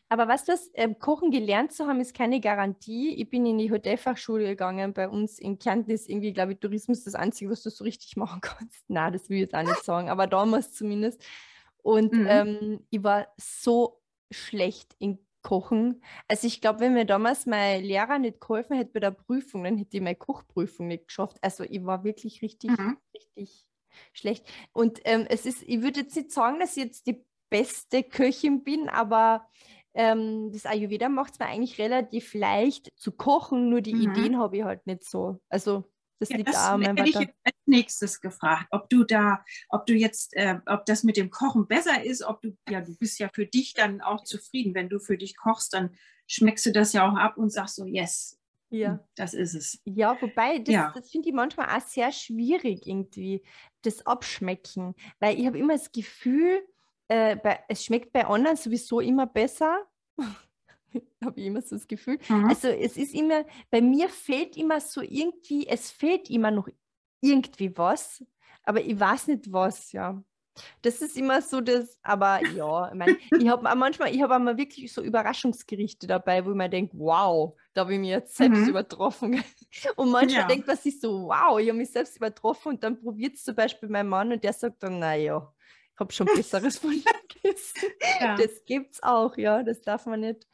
[0.07, 3.15] Aber was das ähm, Kochen gelernt zu haben, ist keine Garantie.
[3.15, 4.93] Ich bin in die Hotelfachschule gegangen.
[4.93, 8.15] Bei uns in Kärnten ist irgendwie, glaube ich, Tourismus das Einzige, was du so richtig
[8.17, 8.85] machen kannst.
[8.87, 11.21] Na, das will ich jetzt auch nicht sagen, aber damals zumindest.
[11.83, 12.27] Und mhm.
[12.29, 16.01] ähm, ich war so schlecht in Kochen.
[16.27, 19.77] Also ich glaube, wenn mir damals mein Lehrer nicht geholfen hätte bei der Prüfung, dann
[19.77, 21.37] hätte ich meine Kochprüfung nicht geschafft.
[21.41, 22.97] Also ich war wirklich richtig, mhm.
[23.13, 23.66] richtig
[24.13, 24.45] schlecht.
[24.73, 28.63] Und ähm, es ist, ich würde jetzt nicht sagen, dass ich jetzt die beste Köchin
[28.63, 29.47] bin, aber
[29.93, 34.11] ähm, das Ayurveda macht es mir eigentlich relativ leicht zu kochen, nur die mhm.
[34.11, 35.39] Ideen habe ich halt nicht so.
[35.49, 35.85] Also
[36.19, 39.85] das ja, liegt das da hätte ich jetzt als nächstes gefragt, ob du da, ob
[39.85, 43.19] du jetzt, äh, ob das mit dem Kochen besser ist, ob du, ja, du bist
[43.19, 44.73] ja für dich dann auch zufrieden.
[44.73, 45.95] Wenn du für dich kochst, dann
[46.27, 48.36] schmeckst du das ja auch ab und sagst so, yes,
[48.69, 48.99] ja.
[49.15, 49.81] Das ist es.
[49.85, 50.91] Ja, wobei, das, ja.
[50.93, 53.43] das finde ich manchmal auch sehr schwierig irgendwie,
[53.81, 54.95] das Abschmecken.
[55.19, 56.61] Weil ich habe immer das Gefühl,
[57.07, 59.85] äh, bei, es schmeckt bei anderen sowieso immer besser.
[61.23, 62.19] habe ich immer so das Gefühl.
[62.27, 62.45] Mhm.
[62.45, 66.67] Also es ist immer, bei mir fehlt immer so irgendwie, es fehlt immer noch
[67.21, 68.23] irgendwie was,
[68.63, 70.21] aber ich weiß nicht was, ja.
[70.81, 74.57] Das ist immer so das, aber ja, ich meine, ich habe manchmal, ich habe einmal
[74.57, 78.61] wirklich so Überraschungsgerichte dabei, wo ich mir denke, wow, da habe ich mich jetzt selbst
[78.61, 78.69] mhm.
[78.69, 79.43] übertroffen.
[79.95, 80.47] Und manchmal ja.
[80.47, 83.55] denkt man sich so, wow, ich habe mich selbst übertroffen und dann probiert es zum
[83.55, 85.53] Beispiel mein Mann und der sagt dann, naja,
[85.93, 87.89] ich habe schon Besseres von gegessen.
[88.19, 88.35] Ja.
[88.35, 90.47] Das es auch, ja, das darf man nicht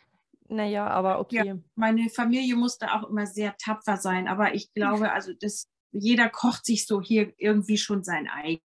[0.49, 1.45] naja, aber okay.
[1.45, 6.29] Ja, meine Familie musste auch immer sehr tapfer sein, aber ich glaube, also das, jeder
[6.29, 8.27] kocht sich so hier irgendwie schon sein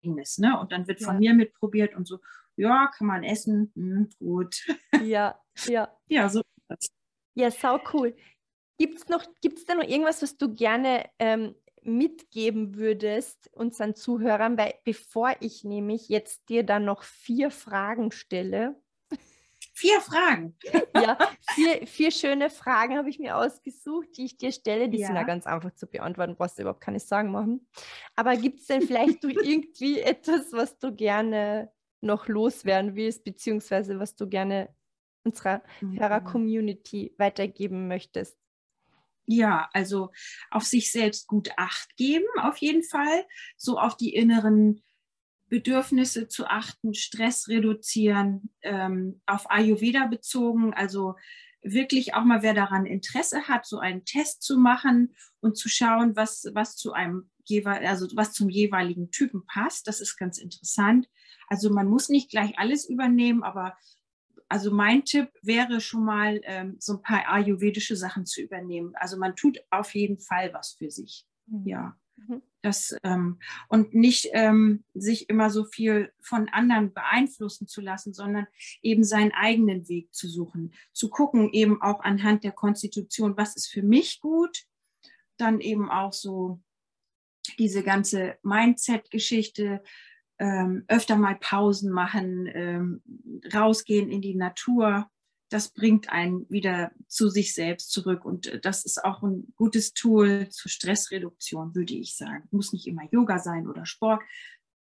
[0.07, 0.59] eigenes, ne?
[0.59, 1.33] Und dann wird von ja.
[1.33, 2.21] mir mitprobiert und so,
[2.57, 4.67] ja, kann man essen, hm, gut.
[5.05, 5.95] Ja, ja.
[6.09, 6.43] ja, so.
[7.35, 8.17] Ja, sau cool.
[8.79, 14.57] Gibt es noch, gibt's da noch irgendwas, was du gerne ähm, mitgeben würdest unseren Zuhörern?
[14.57, 18.81] Weil bevor ich nämlich jetzt dir dann noch vier Fragen stelle,
[19.77, 20.57] Vier Fragen.
[20.97, 21.19] Ja,
[21.55, 24.89] vier, vier schöne Fragen habe ich mir ausgesucht, die ich dir stelle.
[24.89, 25.09] Die ja.
[25.09, 27.69] sind ja ganz einfach zu beantworten, brauchst du überhaupt keine Sorgen machen.
[28.15, 33.99] Aber gibt es denn vielleicht du irgendwie etwas, was du gerne noch loswerden willst, beziehungsweise
[34.01, 34.75] was du gerne
[35.25, 36.01] unserer mhm.
[36.01, 38.39] Hörer-Community weitergeben möchtest?
[39.27, 40.13] Ja, also
[40.51, 43.27] auf sich selbst gut Acht geben, auf jeden Fall.
[43.59, 44.83] So auf die inneren
[45.49, 51.15] Bedürfnisse zu achten, Stress reduzieren, ähm, auf Ayurveda bezogen, also
[51.63, 56.17] wirklich auch mal, wer daran Interesse hat, so einen Test zu machen und zu schauen,
[56.17, 59.87] was, was zu einem jeweil, also was zum jeweiligen Typen passt.
[59.87, 61.09] Das ist ganz interessant.
[61.49, 63.77] Also man muss nicht gleich alles übernehmen, aber
[64.49, 68.93] also mein Tipp wäre schon mal, ähm, so ein paar ayurvedische Sachen zu übernehmen.
[68.97, 71.27] Also man tut auf jeden Fall was für sich.
[71.47, 71.67] Mhm.
[71.67, 71.97] Ja.
[72.17, 72.43] Mhm.
[72.63, 78.47] Das, ähm, und nicht ähm, sich immer so viel von anderen beeinflussen zu lassen, sondern
[78.83, 83.69] eben seinen eigenen Weg zu suchen, zu gucken eben auch anhand der Konstitution, was ist
[83.69, 84.65] für mich gut,
[85.37, 86.61] dann eben auch so
[87.59, 89.83] diese ganze Mindset-Geschichte,
[90.39, 93.03] ähm, öfter mal Pausen machen, ähm,
[93.55, 95.11] rausgehen in die Natur,
[95.49, 98.25] das bringt einen wieder zu sich selbst zurück.
[98.25, 102.49] Und äh, das ist auch ein gutes Tool zur Stressreduktion, würde ich sagen.
[102.51, 104.23] Muss nicht immer Yoga sein oder Sport.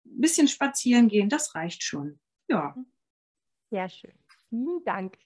[0.05, 2.19] Ein bisschen spazieren gehen, das reicht schon.
[2.47, 2.75] Ja.
[3.69, 4.13] Sehr schön.
[4.49, 5.17] Vielen Dank.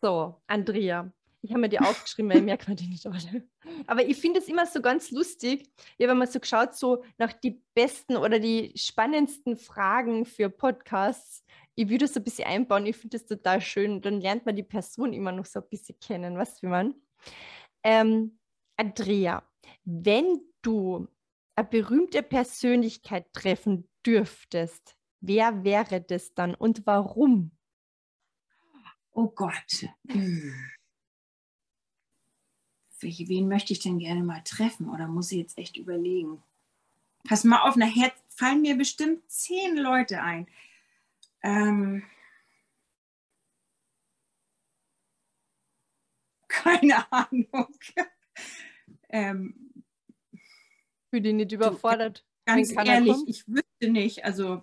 [0.00, 3.46] So, Andrea, ich habe mir die aufgeschrieben, weil ich merke mir die nicht alle.
[3.86, 7.32] Aber ich finde es immer so ganz lustig, ja, wenn man so schaut, so nach
[7.32, 11.44] die besten oder die spannendsten Fragen für Podcasts
[11.78, 12.86] ich würde es ein bisschen einbauen.
[12.86, 14.00] Ich finde das total schön.
[14.02, 16.92] Dann lernt man die Person immer noch so ein bisschen kennen, was wie man.
[17.84, 18.40] Ähm,
[18.76, 19.44] Andrea,
[19.84, 21.06] wenn du
[21.54, 27.52] eine berühmte Persönlichkeit treffen dürftest, wer wäre das dann und warum?
[29.12, 29.86] Oh Gott.
[30.08, 30.54] Hm.
[33.00, 34.90] Wen möchte ich denn gerne mal treffen?
[34.90, 36.42] Oder muss ich jetzt echt überlegen?
[37.22, 40.48] Pass mal auf, nachher fallen mir bestimmt zehn Leute ein.
[41.42, 42.02] Ähm,
[46.48, 47.76] keine Ahnung.
[49.08, 49.84] ähm,
[51.10, 52.24] Für die nicht überfordert.
[52.44, 54.24] Ganz ehrlich, ich wüsste nicht.
[54.24, 54.62] Also,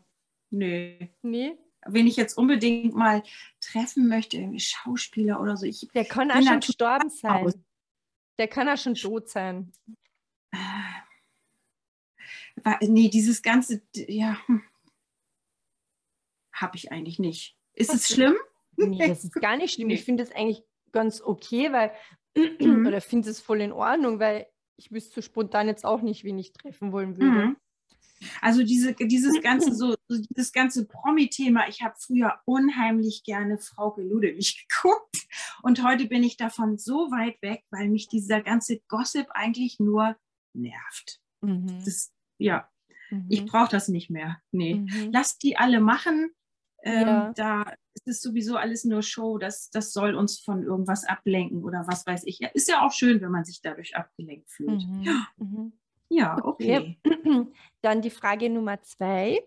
[0.49, 0.97] nö.
[1.21, 1.57] Nee?
[1.87, 3.21] Wenn ich jetzt unbedingt mal
[3.61, 5.67] treffen möchte, irgendwie Schauspieler oder so.
[5.67, 7.45] Ich Der kann auch schon gestorben sein.
[7.45, 7.53] Aus.
[8.39, 9.71] Der kann auch schon tot sein.
[12.63, 14.63] Äh, nee, dieses ganze, ja, hm
[16.55, 17.57] habe ich eigentlich nicht.
[17.73, 18.35] Ist es schlimm?
[18.77, 19.89] Nee, das ist gar nicht schlimm.
[19.89, 21.91] Ich finde es eigentlich ganz okay, weil,
[22.35, 22.87] mhm.
[22.87, 26.39] oder finde es voll in Ordnung, weil ich wüsste so spontan jetzt auch nicht, wen
[26.39, 27.47] ich treffen wollen würde.
[27.47, 27.57] Mhm.
[28.41, 34.67] Also diese, dieses ganze so, dieses ganze Promi-Thema, ich habe früher unheimlich gerne Frauke Ludewig
[34.69, 35.27] geguckt
[35.63, 40.15] und heute bin ich davon so weit weg, weil mich dieser ganze Gossip eigentlich nur
[40.53, 41.19] nervt.
[41.41, 41.81] Mhm.
[41.83, 42.69] Das, ja,
[43.09, 43.25] mhm.
[43.29, 44.41] ich brauche das nicht mehr.
[44.51, 45.11] Nee, mhm.
[45.11, 46.31] lasst die alle machen.
[46.85, 47.33] Ähm, ja.
[47.35, 51.83] Da ist es sowieso alles nur Show, das, das soll uns von irgendwas ablenken oder
[51.87, 52.37] was weiß ich.
[52.39, 54.87] Ja, ist ja auch schön, wenn man sich dadurch abgelenkt fühlt.
[54.87, 55.01] Mhm.
[55.01, 55.27] Ja.
[55.37, 55.73] Mhm.
[56.09, 56.97] ja, okay.
[57.03, 57.47] okay.
[57.81, 59.43] Dann die Frage Nummer zwei.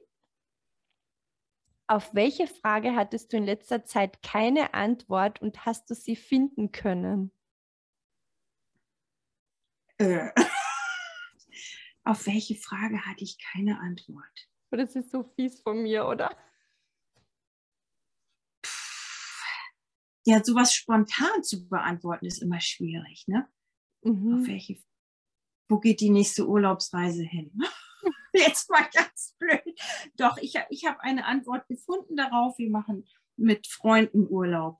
[1.86, 6.72] Auf welche Frage hattest du in letzter Zeit keine Antwort und hast du sie finden
[6.72, 7.30] können?
[9.98, 10.30] Äh.
[12.04, 14.48] Auf welche Frage hatte ich keine Antwort?
[14.70, 16.36] Das ist so fies von mir, oder?
[20.28, 23.48] Ja, sowas spontan zu beantworten ist immer schwierig, ne?
[24.02, 24.34] Mhm.
[24.34, 24.76] Auf welche,
[25.70, 27.50] wo geht die nächste Urlaubsreise hin?
[28.34, 29.62] Jetzt mal ganz blöd.
[30.16, 32.58] Doch, ich, ich habe eine Antwort gefunden darauf.
[32.58, 33.06] Wir machen
[33.36, 34.78] mit Freunden Urlaub.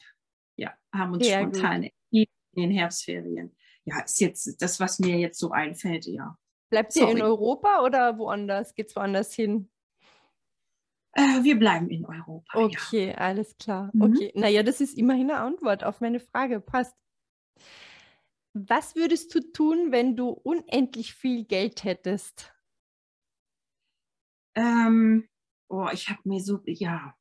[0.56, 3.56] Ja, haben uns Sehr spontan in den Herbstferien.
[3.84, 6.36] Ja, ist jetzt das, was mir jetzt so einfällt, ja.
[6.68, 8.74] Bleibt ihr in Europa oder woanders?
[8.74, 9.70] Geht es woanders hin?
[11.18, 12.56] Äh, wir bleiben in Europa.
[12.56, 13.14] Okay, ja.
[13.14, 13.90] alles klar.
[13.92, 14.02] Mhm.
[14.02, 16.60] Okay, naja, das ist immerhin eine Antwort auf meine Frage.
[16.60, 16.94] Passt.
[18.54, 22.54] Was würdest du tun, wenn du unendlich viel Geld hättest?
[24.54, 25.28] Ähm,
[25.68, 27.16] oh, ich habe mir so, ja.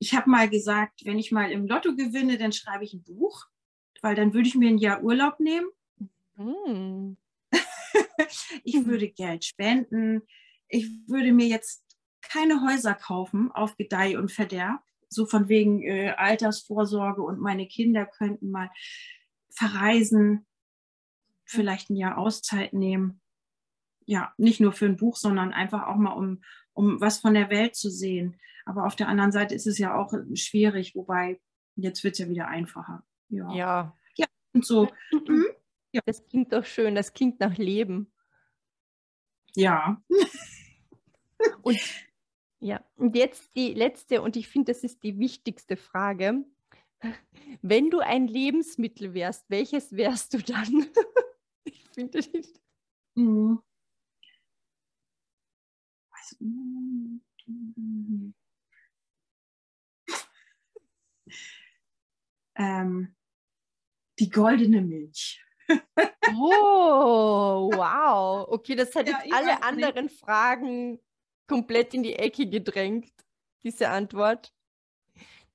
[0.00, 3.46] Ich habe mal gesagt, wenn ich mal im Lotto gewinne, dann schreibe ich ein Buch,
[4.02, 5.68] weil dann würde ich mir ein Jahr Urlaub nehmen.
[6.34, 7.16] Mhm.
[8.64, 10.22] ich würde Geld spenden.
[10.68, 11.87] Ich würde mir jetzt
[12.22, 14.80] keine Häuser kaufen auf Gedeih und Verderb.
[15.08, 18.70] So von wegen äh, Altersvorsorge und meine Kinder könnten mal
[19.48, 20.46] verreisen,
[21.44, 23.20] vielleicht ein Jahr Auszeit nehmen.
[24.04, 26.42] Ja, nicht nur für ein Buch, sondern einfach auch mal, um,
[26.74, 28.38] um was von der Welt zu sehen.
[28.66, 31.40] Aber auf der anderen Seite ist es ja auch schwierig, wobei
[31.74, 33.02] jetzt wird es ja wieder einfacher.
[33.30, 33.50] Ja.
[33.54, 33.96] ja.
[34.14, 34.88] Ja, und so.
[35.26, 35.46] Mhm.
[35.92, 36.02] Ja.
[36.04, 38.12] Das klingt doch schön, das klingt nach Leben.
[39.54, 40.02] Ja.
[41.62, 41.78] und
[42.60, 46.44] ja, und jetzt die letzte, und ich finde, das ist die wichtigste Frage.
[47.62, 50.86] Wenn du ein Lebensmittel wärst, welches wärst du dann?
[51.64, 52.60] ich finde das nicht.
[53.14, 53.62] Mhm.
[62.56, 63.14] Ähm,
[64.18, 65.44] die goldene Milch.
[66.34, 68.48] oh, wow.
[68.48, 70.18] Okay, das hat ja, jetzt alle anderen nicht.
[70.18, 70.98] Fragen
[71.48, 73.12] komplett in die Ecke gedrängt,
[73.64, 74.52] diese Antwort.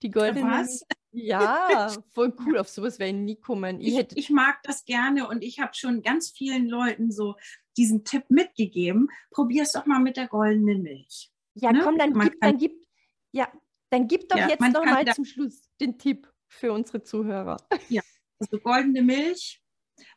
[0.02, 0.50] Die goldene.
[0.50, 0.86] Was?
[1.12, 2.58] Ja, voll cool.
[2.58, 3.80] Auf sowas wäre ich nie kommen.
[3.80, 7.36] Ich, ich, ich, mag das gerne und ich habe schon ganz vielen Leuten so
[7.78, 9.08] diesen Tipp mitgegeben.
[9.30, 11.32] Probier es doch mal mit der goldenen Milch.
[11.54, 11.82] Ja, ne?
[11.84, 12.74] komm, dann gib, dann gib,
[13.32, 13.48] ja,
[13.92, 17.58] dann gib doch ja, jetzt noch mal zum Schluss den Tipp für unsere Zuhörer.
[17.90, 18.02] Ja,
[18.40, 19.64] also goldene Milch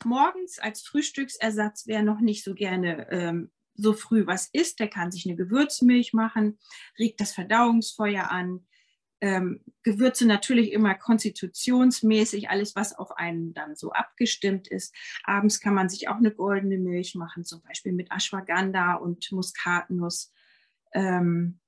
[0.05, 5.13] morgens als Frühstücksersatz, wer noch nicht so gerne ähm, so früh was isst, der kann
[5.13, 6.59] sich eine Gewürzmilch machen,
[6.99, 8.67] regt das Verdauungsfeuer an.
[9.21, 14.95] Ähm, Gewürze natürlich immer konstitutionsmäßig, alles, was auf einen dann so abgestimmt ist.
[15.25, 20.33] Abends kann man sich auch eine goldene Milch machen, zum Beispiel mit Ashwagandha und Muskatnuss,
[20.93, 21.61] ähm,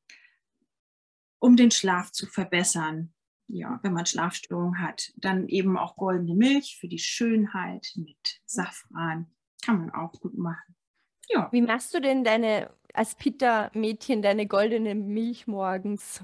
[1.39, 3.15] um den Schlaf zu verbessern.
[3.51, 9.27] Ja, wenn man Schlafstörungen hat, dann eben auch goldene Milch für die Schönheit mit Safran.
[9.65, 10.78] Kann man auch gut machen.
[11.29, 11.49] Ja.
[11.53, 16.23] Wie machst du denn deine, als Peter-Mädchen, deine goldene Milch morgens?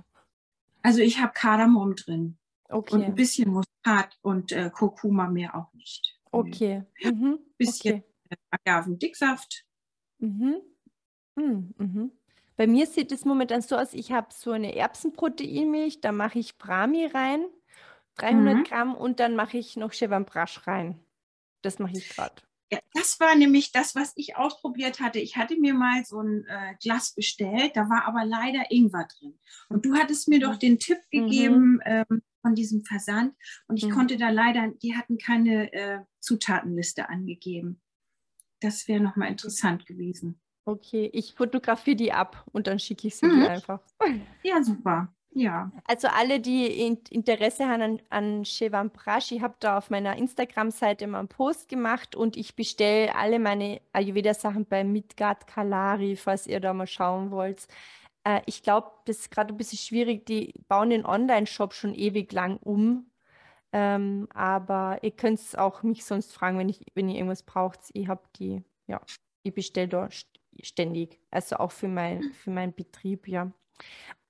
[0.83, 2.39] Also ich habe Kardamom drin.
[2.69, 2.95] Okay.
[2.95, 6.19] Und ein bisschen Muskat und äh, Kurkuma mehr auch nicht.
[6.31, 6.83] Okay.
[7.03, 7.39] Mhm.
[7.57, 8.39] Bisschen okay.
[8.51, 9.65] Agavendicksaft.
[10.19, 10.61] Mhm.
[11.37, 11.75] Mhm.
[11.79, 12.13] Mhm.
[12.57, 16.57] Bei mir sieht es momentan so aus, ich habe so eine Erbsenproteinmilch, da mache ich
[16.57, 17.45] Brahmi rein,
[18.17, 18.65] 300 mhm.
[18.65, 21.01] Gramm und dann mache ich noch Chevambrasch rein.
[21.63, 22.43] Das mache ich gerade.
[22.75, 25.19] Ja, das war nämlich das, was ich ausprobiert hatte.
[25.19, 29.39] Ich hatte mir mal so ein äh, Glas bestellt, da war aber leider Ingwer drin.
[29.69, 31.25] Und du hattest mir doch den Tipp mhm.
[31.25, 31.81] gegeben mhm.
[31.85, 33.35] ähm, von diesem Versand
[33.69, 33.91] und ich mhm.
[33.91, 37.81] konnte da leider, die hatten keine äh, Zutatenliste angegeben.
[38.61, 40.41] Das wäre nochmal interessant gewesen.
[40.67, 43.41] Okay, ich fotografiere die ab und dann schicke ich sie mhm.
[43.41, 43.81] dir einfach.
[44.43, 45.14] Ja, super.
[45.35, 45.73] Ja.
[45.87, 51.09] Also alle, die Interesse haben an, an Chevan Prash, ich habe da auf meiner Instagram-Seite
[51.09, 56.61] mal einen Post gemacht und ich bestelle alle meine Ayurveda-Sachen bei Midgard Kalari, falls ihr
[56.61, 57.67] da mal schauen wollt.
[58.23, 60.25] Äh, ich glaube, das ist gerade ein bisschen schwierig.
[60.27, 63.11] Die bauen den Online-Shop schon ewig lang um.
[63.73, 67.81] Ähm, aber ihr könnt es auch mich sonst fragen, wenn, ich, wenn ihr irgendwas braucht.
[67.93, 69.01] Ich habe die, ja,
[69.43, 70.09] ich bestelle da
[70.63, 71.21] ständig.
[71.33, 73.51] Also auch für, mein, für meinen Betrieb, ja.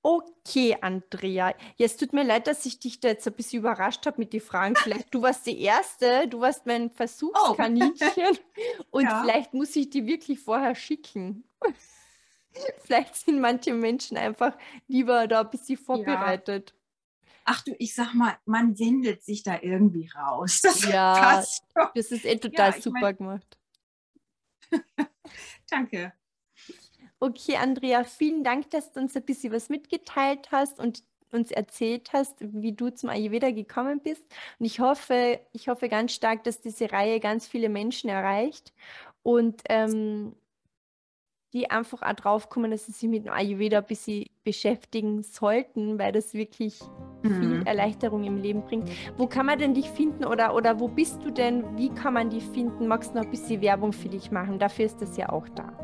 [0.07, 1.55] Okay, Andrea.
[1.77, 4.43] Jetzt tut mir leid, dass ich dich da jetzt ein bisschen überrascht habe mit den
[4.43, 4.77] Fragen.
[4.77, 6.91] Vielleicht du warst die Erste, du warst mein.
[6.91, 8.83] Versuchskaninchen oh.
[8.91, 9.23] und ja.
[9.23, 11.49] vielleicht muss ich die wirklich vorher schicken.
[12.85, 14.55] vielleicht sind manche Menschen einfach
[14.89, 16.75] lieber da ein bisschen vorbereitet.
[16.77, 17.33] Ja.
[17.47, 20.61] Ach du, ich sag mal, man wendet sich da irgendwie raus.
[20.63, 21.43] Das ja,
[21.95, 23.17] das ist eh total ja, super mein...
[23.17, 23.59] gemacht.
[25.71, 26.13] Danke.
[27.25, 31.03] Okay, Andrea, vielen Dank, dass du uns ein bisschen was mitgeteilt hast und
[31.33, 34.23] uns erzählt hast, wie du zum Ayurveda gekommen bist.
[34.59, 38.75] Und ich hoffe, ich hoffe ganz stark, dass diese Reihe ganz viele Menschen erreicht
[39.23, 40.35] und ähm,
[41.55, 45.99] die einfach auch drauf kommen, dass sie sich mit dem Ayurveda ein bisschen beschäftigen sollten,
[45.99, 46.79] weil das wirklich
[47.23, 47.41] mhm.
[47.41, 48.91] viel Erleichterung im Leben bringt.
[49.17, 51.79] Wo kann man denn dich finden oder, oder wo bist du denn?
[51.79, 52.87] Wie kann man dich finden?
[52.87, 54.59] Magst du noch ein bisschen Werbung für dich machen?
[54.59, 55.84] Dafür ist das ja auch da.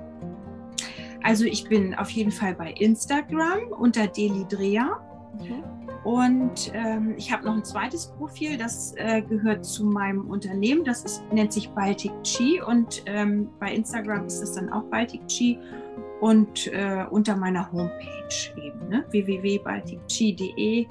[1.30, 5.00] Also ich bin auf jeden Fall bei Instagram unter Delidrea.
[5.38, 5.62] Mhm.
[6.02, 10.82] Und ähm, ich habe noch ein zweites Profil, das äh, gehört zu meinem Unternehmen.
[10.82, 15.24] Das ist, nennt sich Baltic Chi und ähm, bei Instagram ist das dann auch Baltic
[15.28, 15.56] Chi
[16.20, 19.04] und äh, unter meiner Homepage eben, ne?
[19.10, 20.88] www.balticchi.de.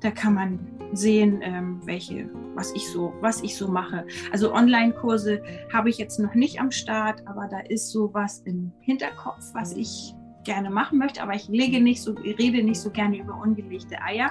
[0.00, 0.58] Da kann man
[0.92, 4.06] sehen, ähm, welche, was ich so, was ich so mache.
[4.32, 5.42] Also Online-Kurse
[5.72, 10.14] habe ich jetzt noch nicht am Start, aber da ist sowas im Hinterkopf, was ich
[10.44, 14.30] gerne machen möchte, aber ich lege nicht so, rede nicht so gerne über ungelegte Eier.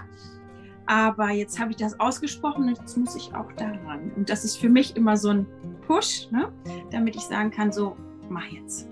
[0.88, 4.12] Aber jetzt habe ich das ausgesprochen und jetzt muss ich auch daran.
[4.16, 5.48] Und das ist für mich immer so ein
[5.88, 6.52] Push, ne?
[6.92, 7.98] damit ich sagen kann, so,
[8.30, 8.88] mach jetzt.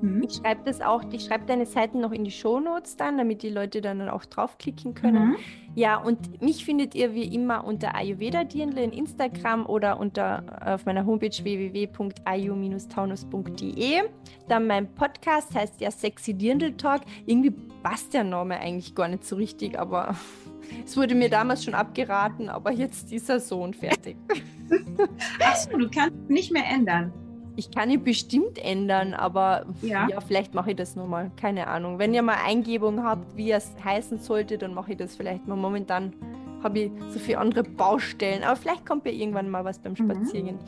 [0.00, 0.22] Mhm.
[0.22, 3.50] Ich schreibe das auch, ich schreibe deine Seiten noch in die Shownotes dann, damit die
[3.50, 5.30] Leute dann auch draufklicken können.
[5.30, 5.36] Mhm.
[5.74, 10.86] Ja, und mich findet ihr wie immer unter Ayurveda Dirndl in Instagram oder unter auf
[10.86, 14.02] meiner Homepage www.ayu-taunus.de.
[14.48, 17.02] Dann mein Podcast heißt ja Sexy Dirndl Talk.
[17.26, 20.16] Irgendwie passt der Name eigentlich gar nicht so richtig, aber
[20.84, 24.16] es wurde mir damals schon abgeraten, aber jetzt ist er so und fertig.
[25.40, 27.12] Achso, du kannst nicht mehr ändern.
[27.56, 31.30] Ich kann ihn bestimmt ändern, aber ja, ja vielleicht mache ich das nochmal.
[31.36, 31.98] Keine Ahnung.
[31.98, 35.56] Wenn ihr mal Eingebung habt, wie es heißen sollte, dann mache ich das vielleicht mal.
[35.56, 36.12] Momentan
[36.62, 38.42] habe ich so viele andere Baustellen.
[38.42, 39.96] Aber vielleicht kommt ja irgendwann mal was beim.
[39.96, 40.56] Spaziergehen.
[40.56, 40.60] Mhm.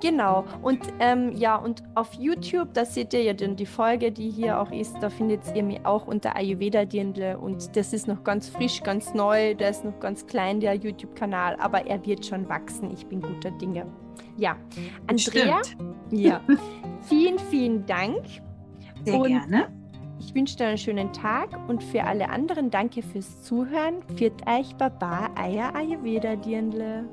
[0.00, 0.44] Genau.
[0.62, 4.60] Und ähm, ja, und auf YouTube, da seht ihr ja dann die Folge, die hier
[4.60, 4.96] auch ist.
[5.00, 7.38] Da findet ihr mich auch unter Ayurveda Dirndle.
[7.38, 9.54] Und das ist noch ganz frisch, ganz neu.
[9.54, 11.56] Der ist noch ganz klein, der YouTube-Kanal.
[11.58, 12.92] Aber er wird schon wachsen.
[12.92, 13.86] Ich bin guter Dinge.
[14.36, 14.56] Ja,
[15.06, 15.60] Andrea,
[16.10, 16.40] ja,
[17.08, 18.22] vielen, vielen Dank.
[19.04, 19.68] Sehr und gerne.
[20.18, 24.02] Ich wünsche dir einen schönen Tag und für alle anderen danke fürs Zuhören.
[24.16, 27.08] Viert euch Baba Eier Ayurveda Dirndle.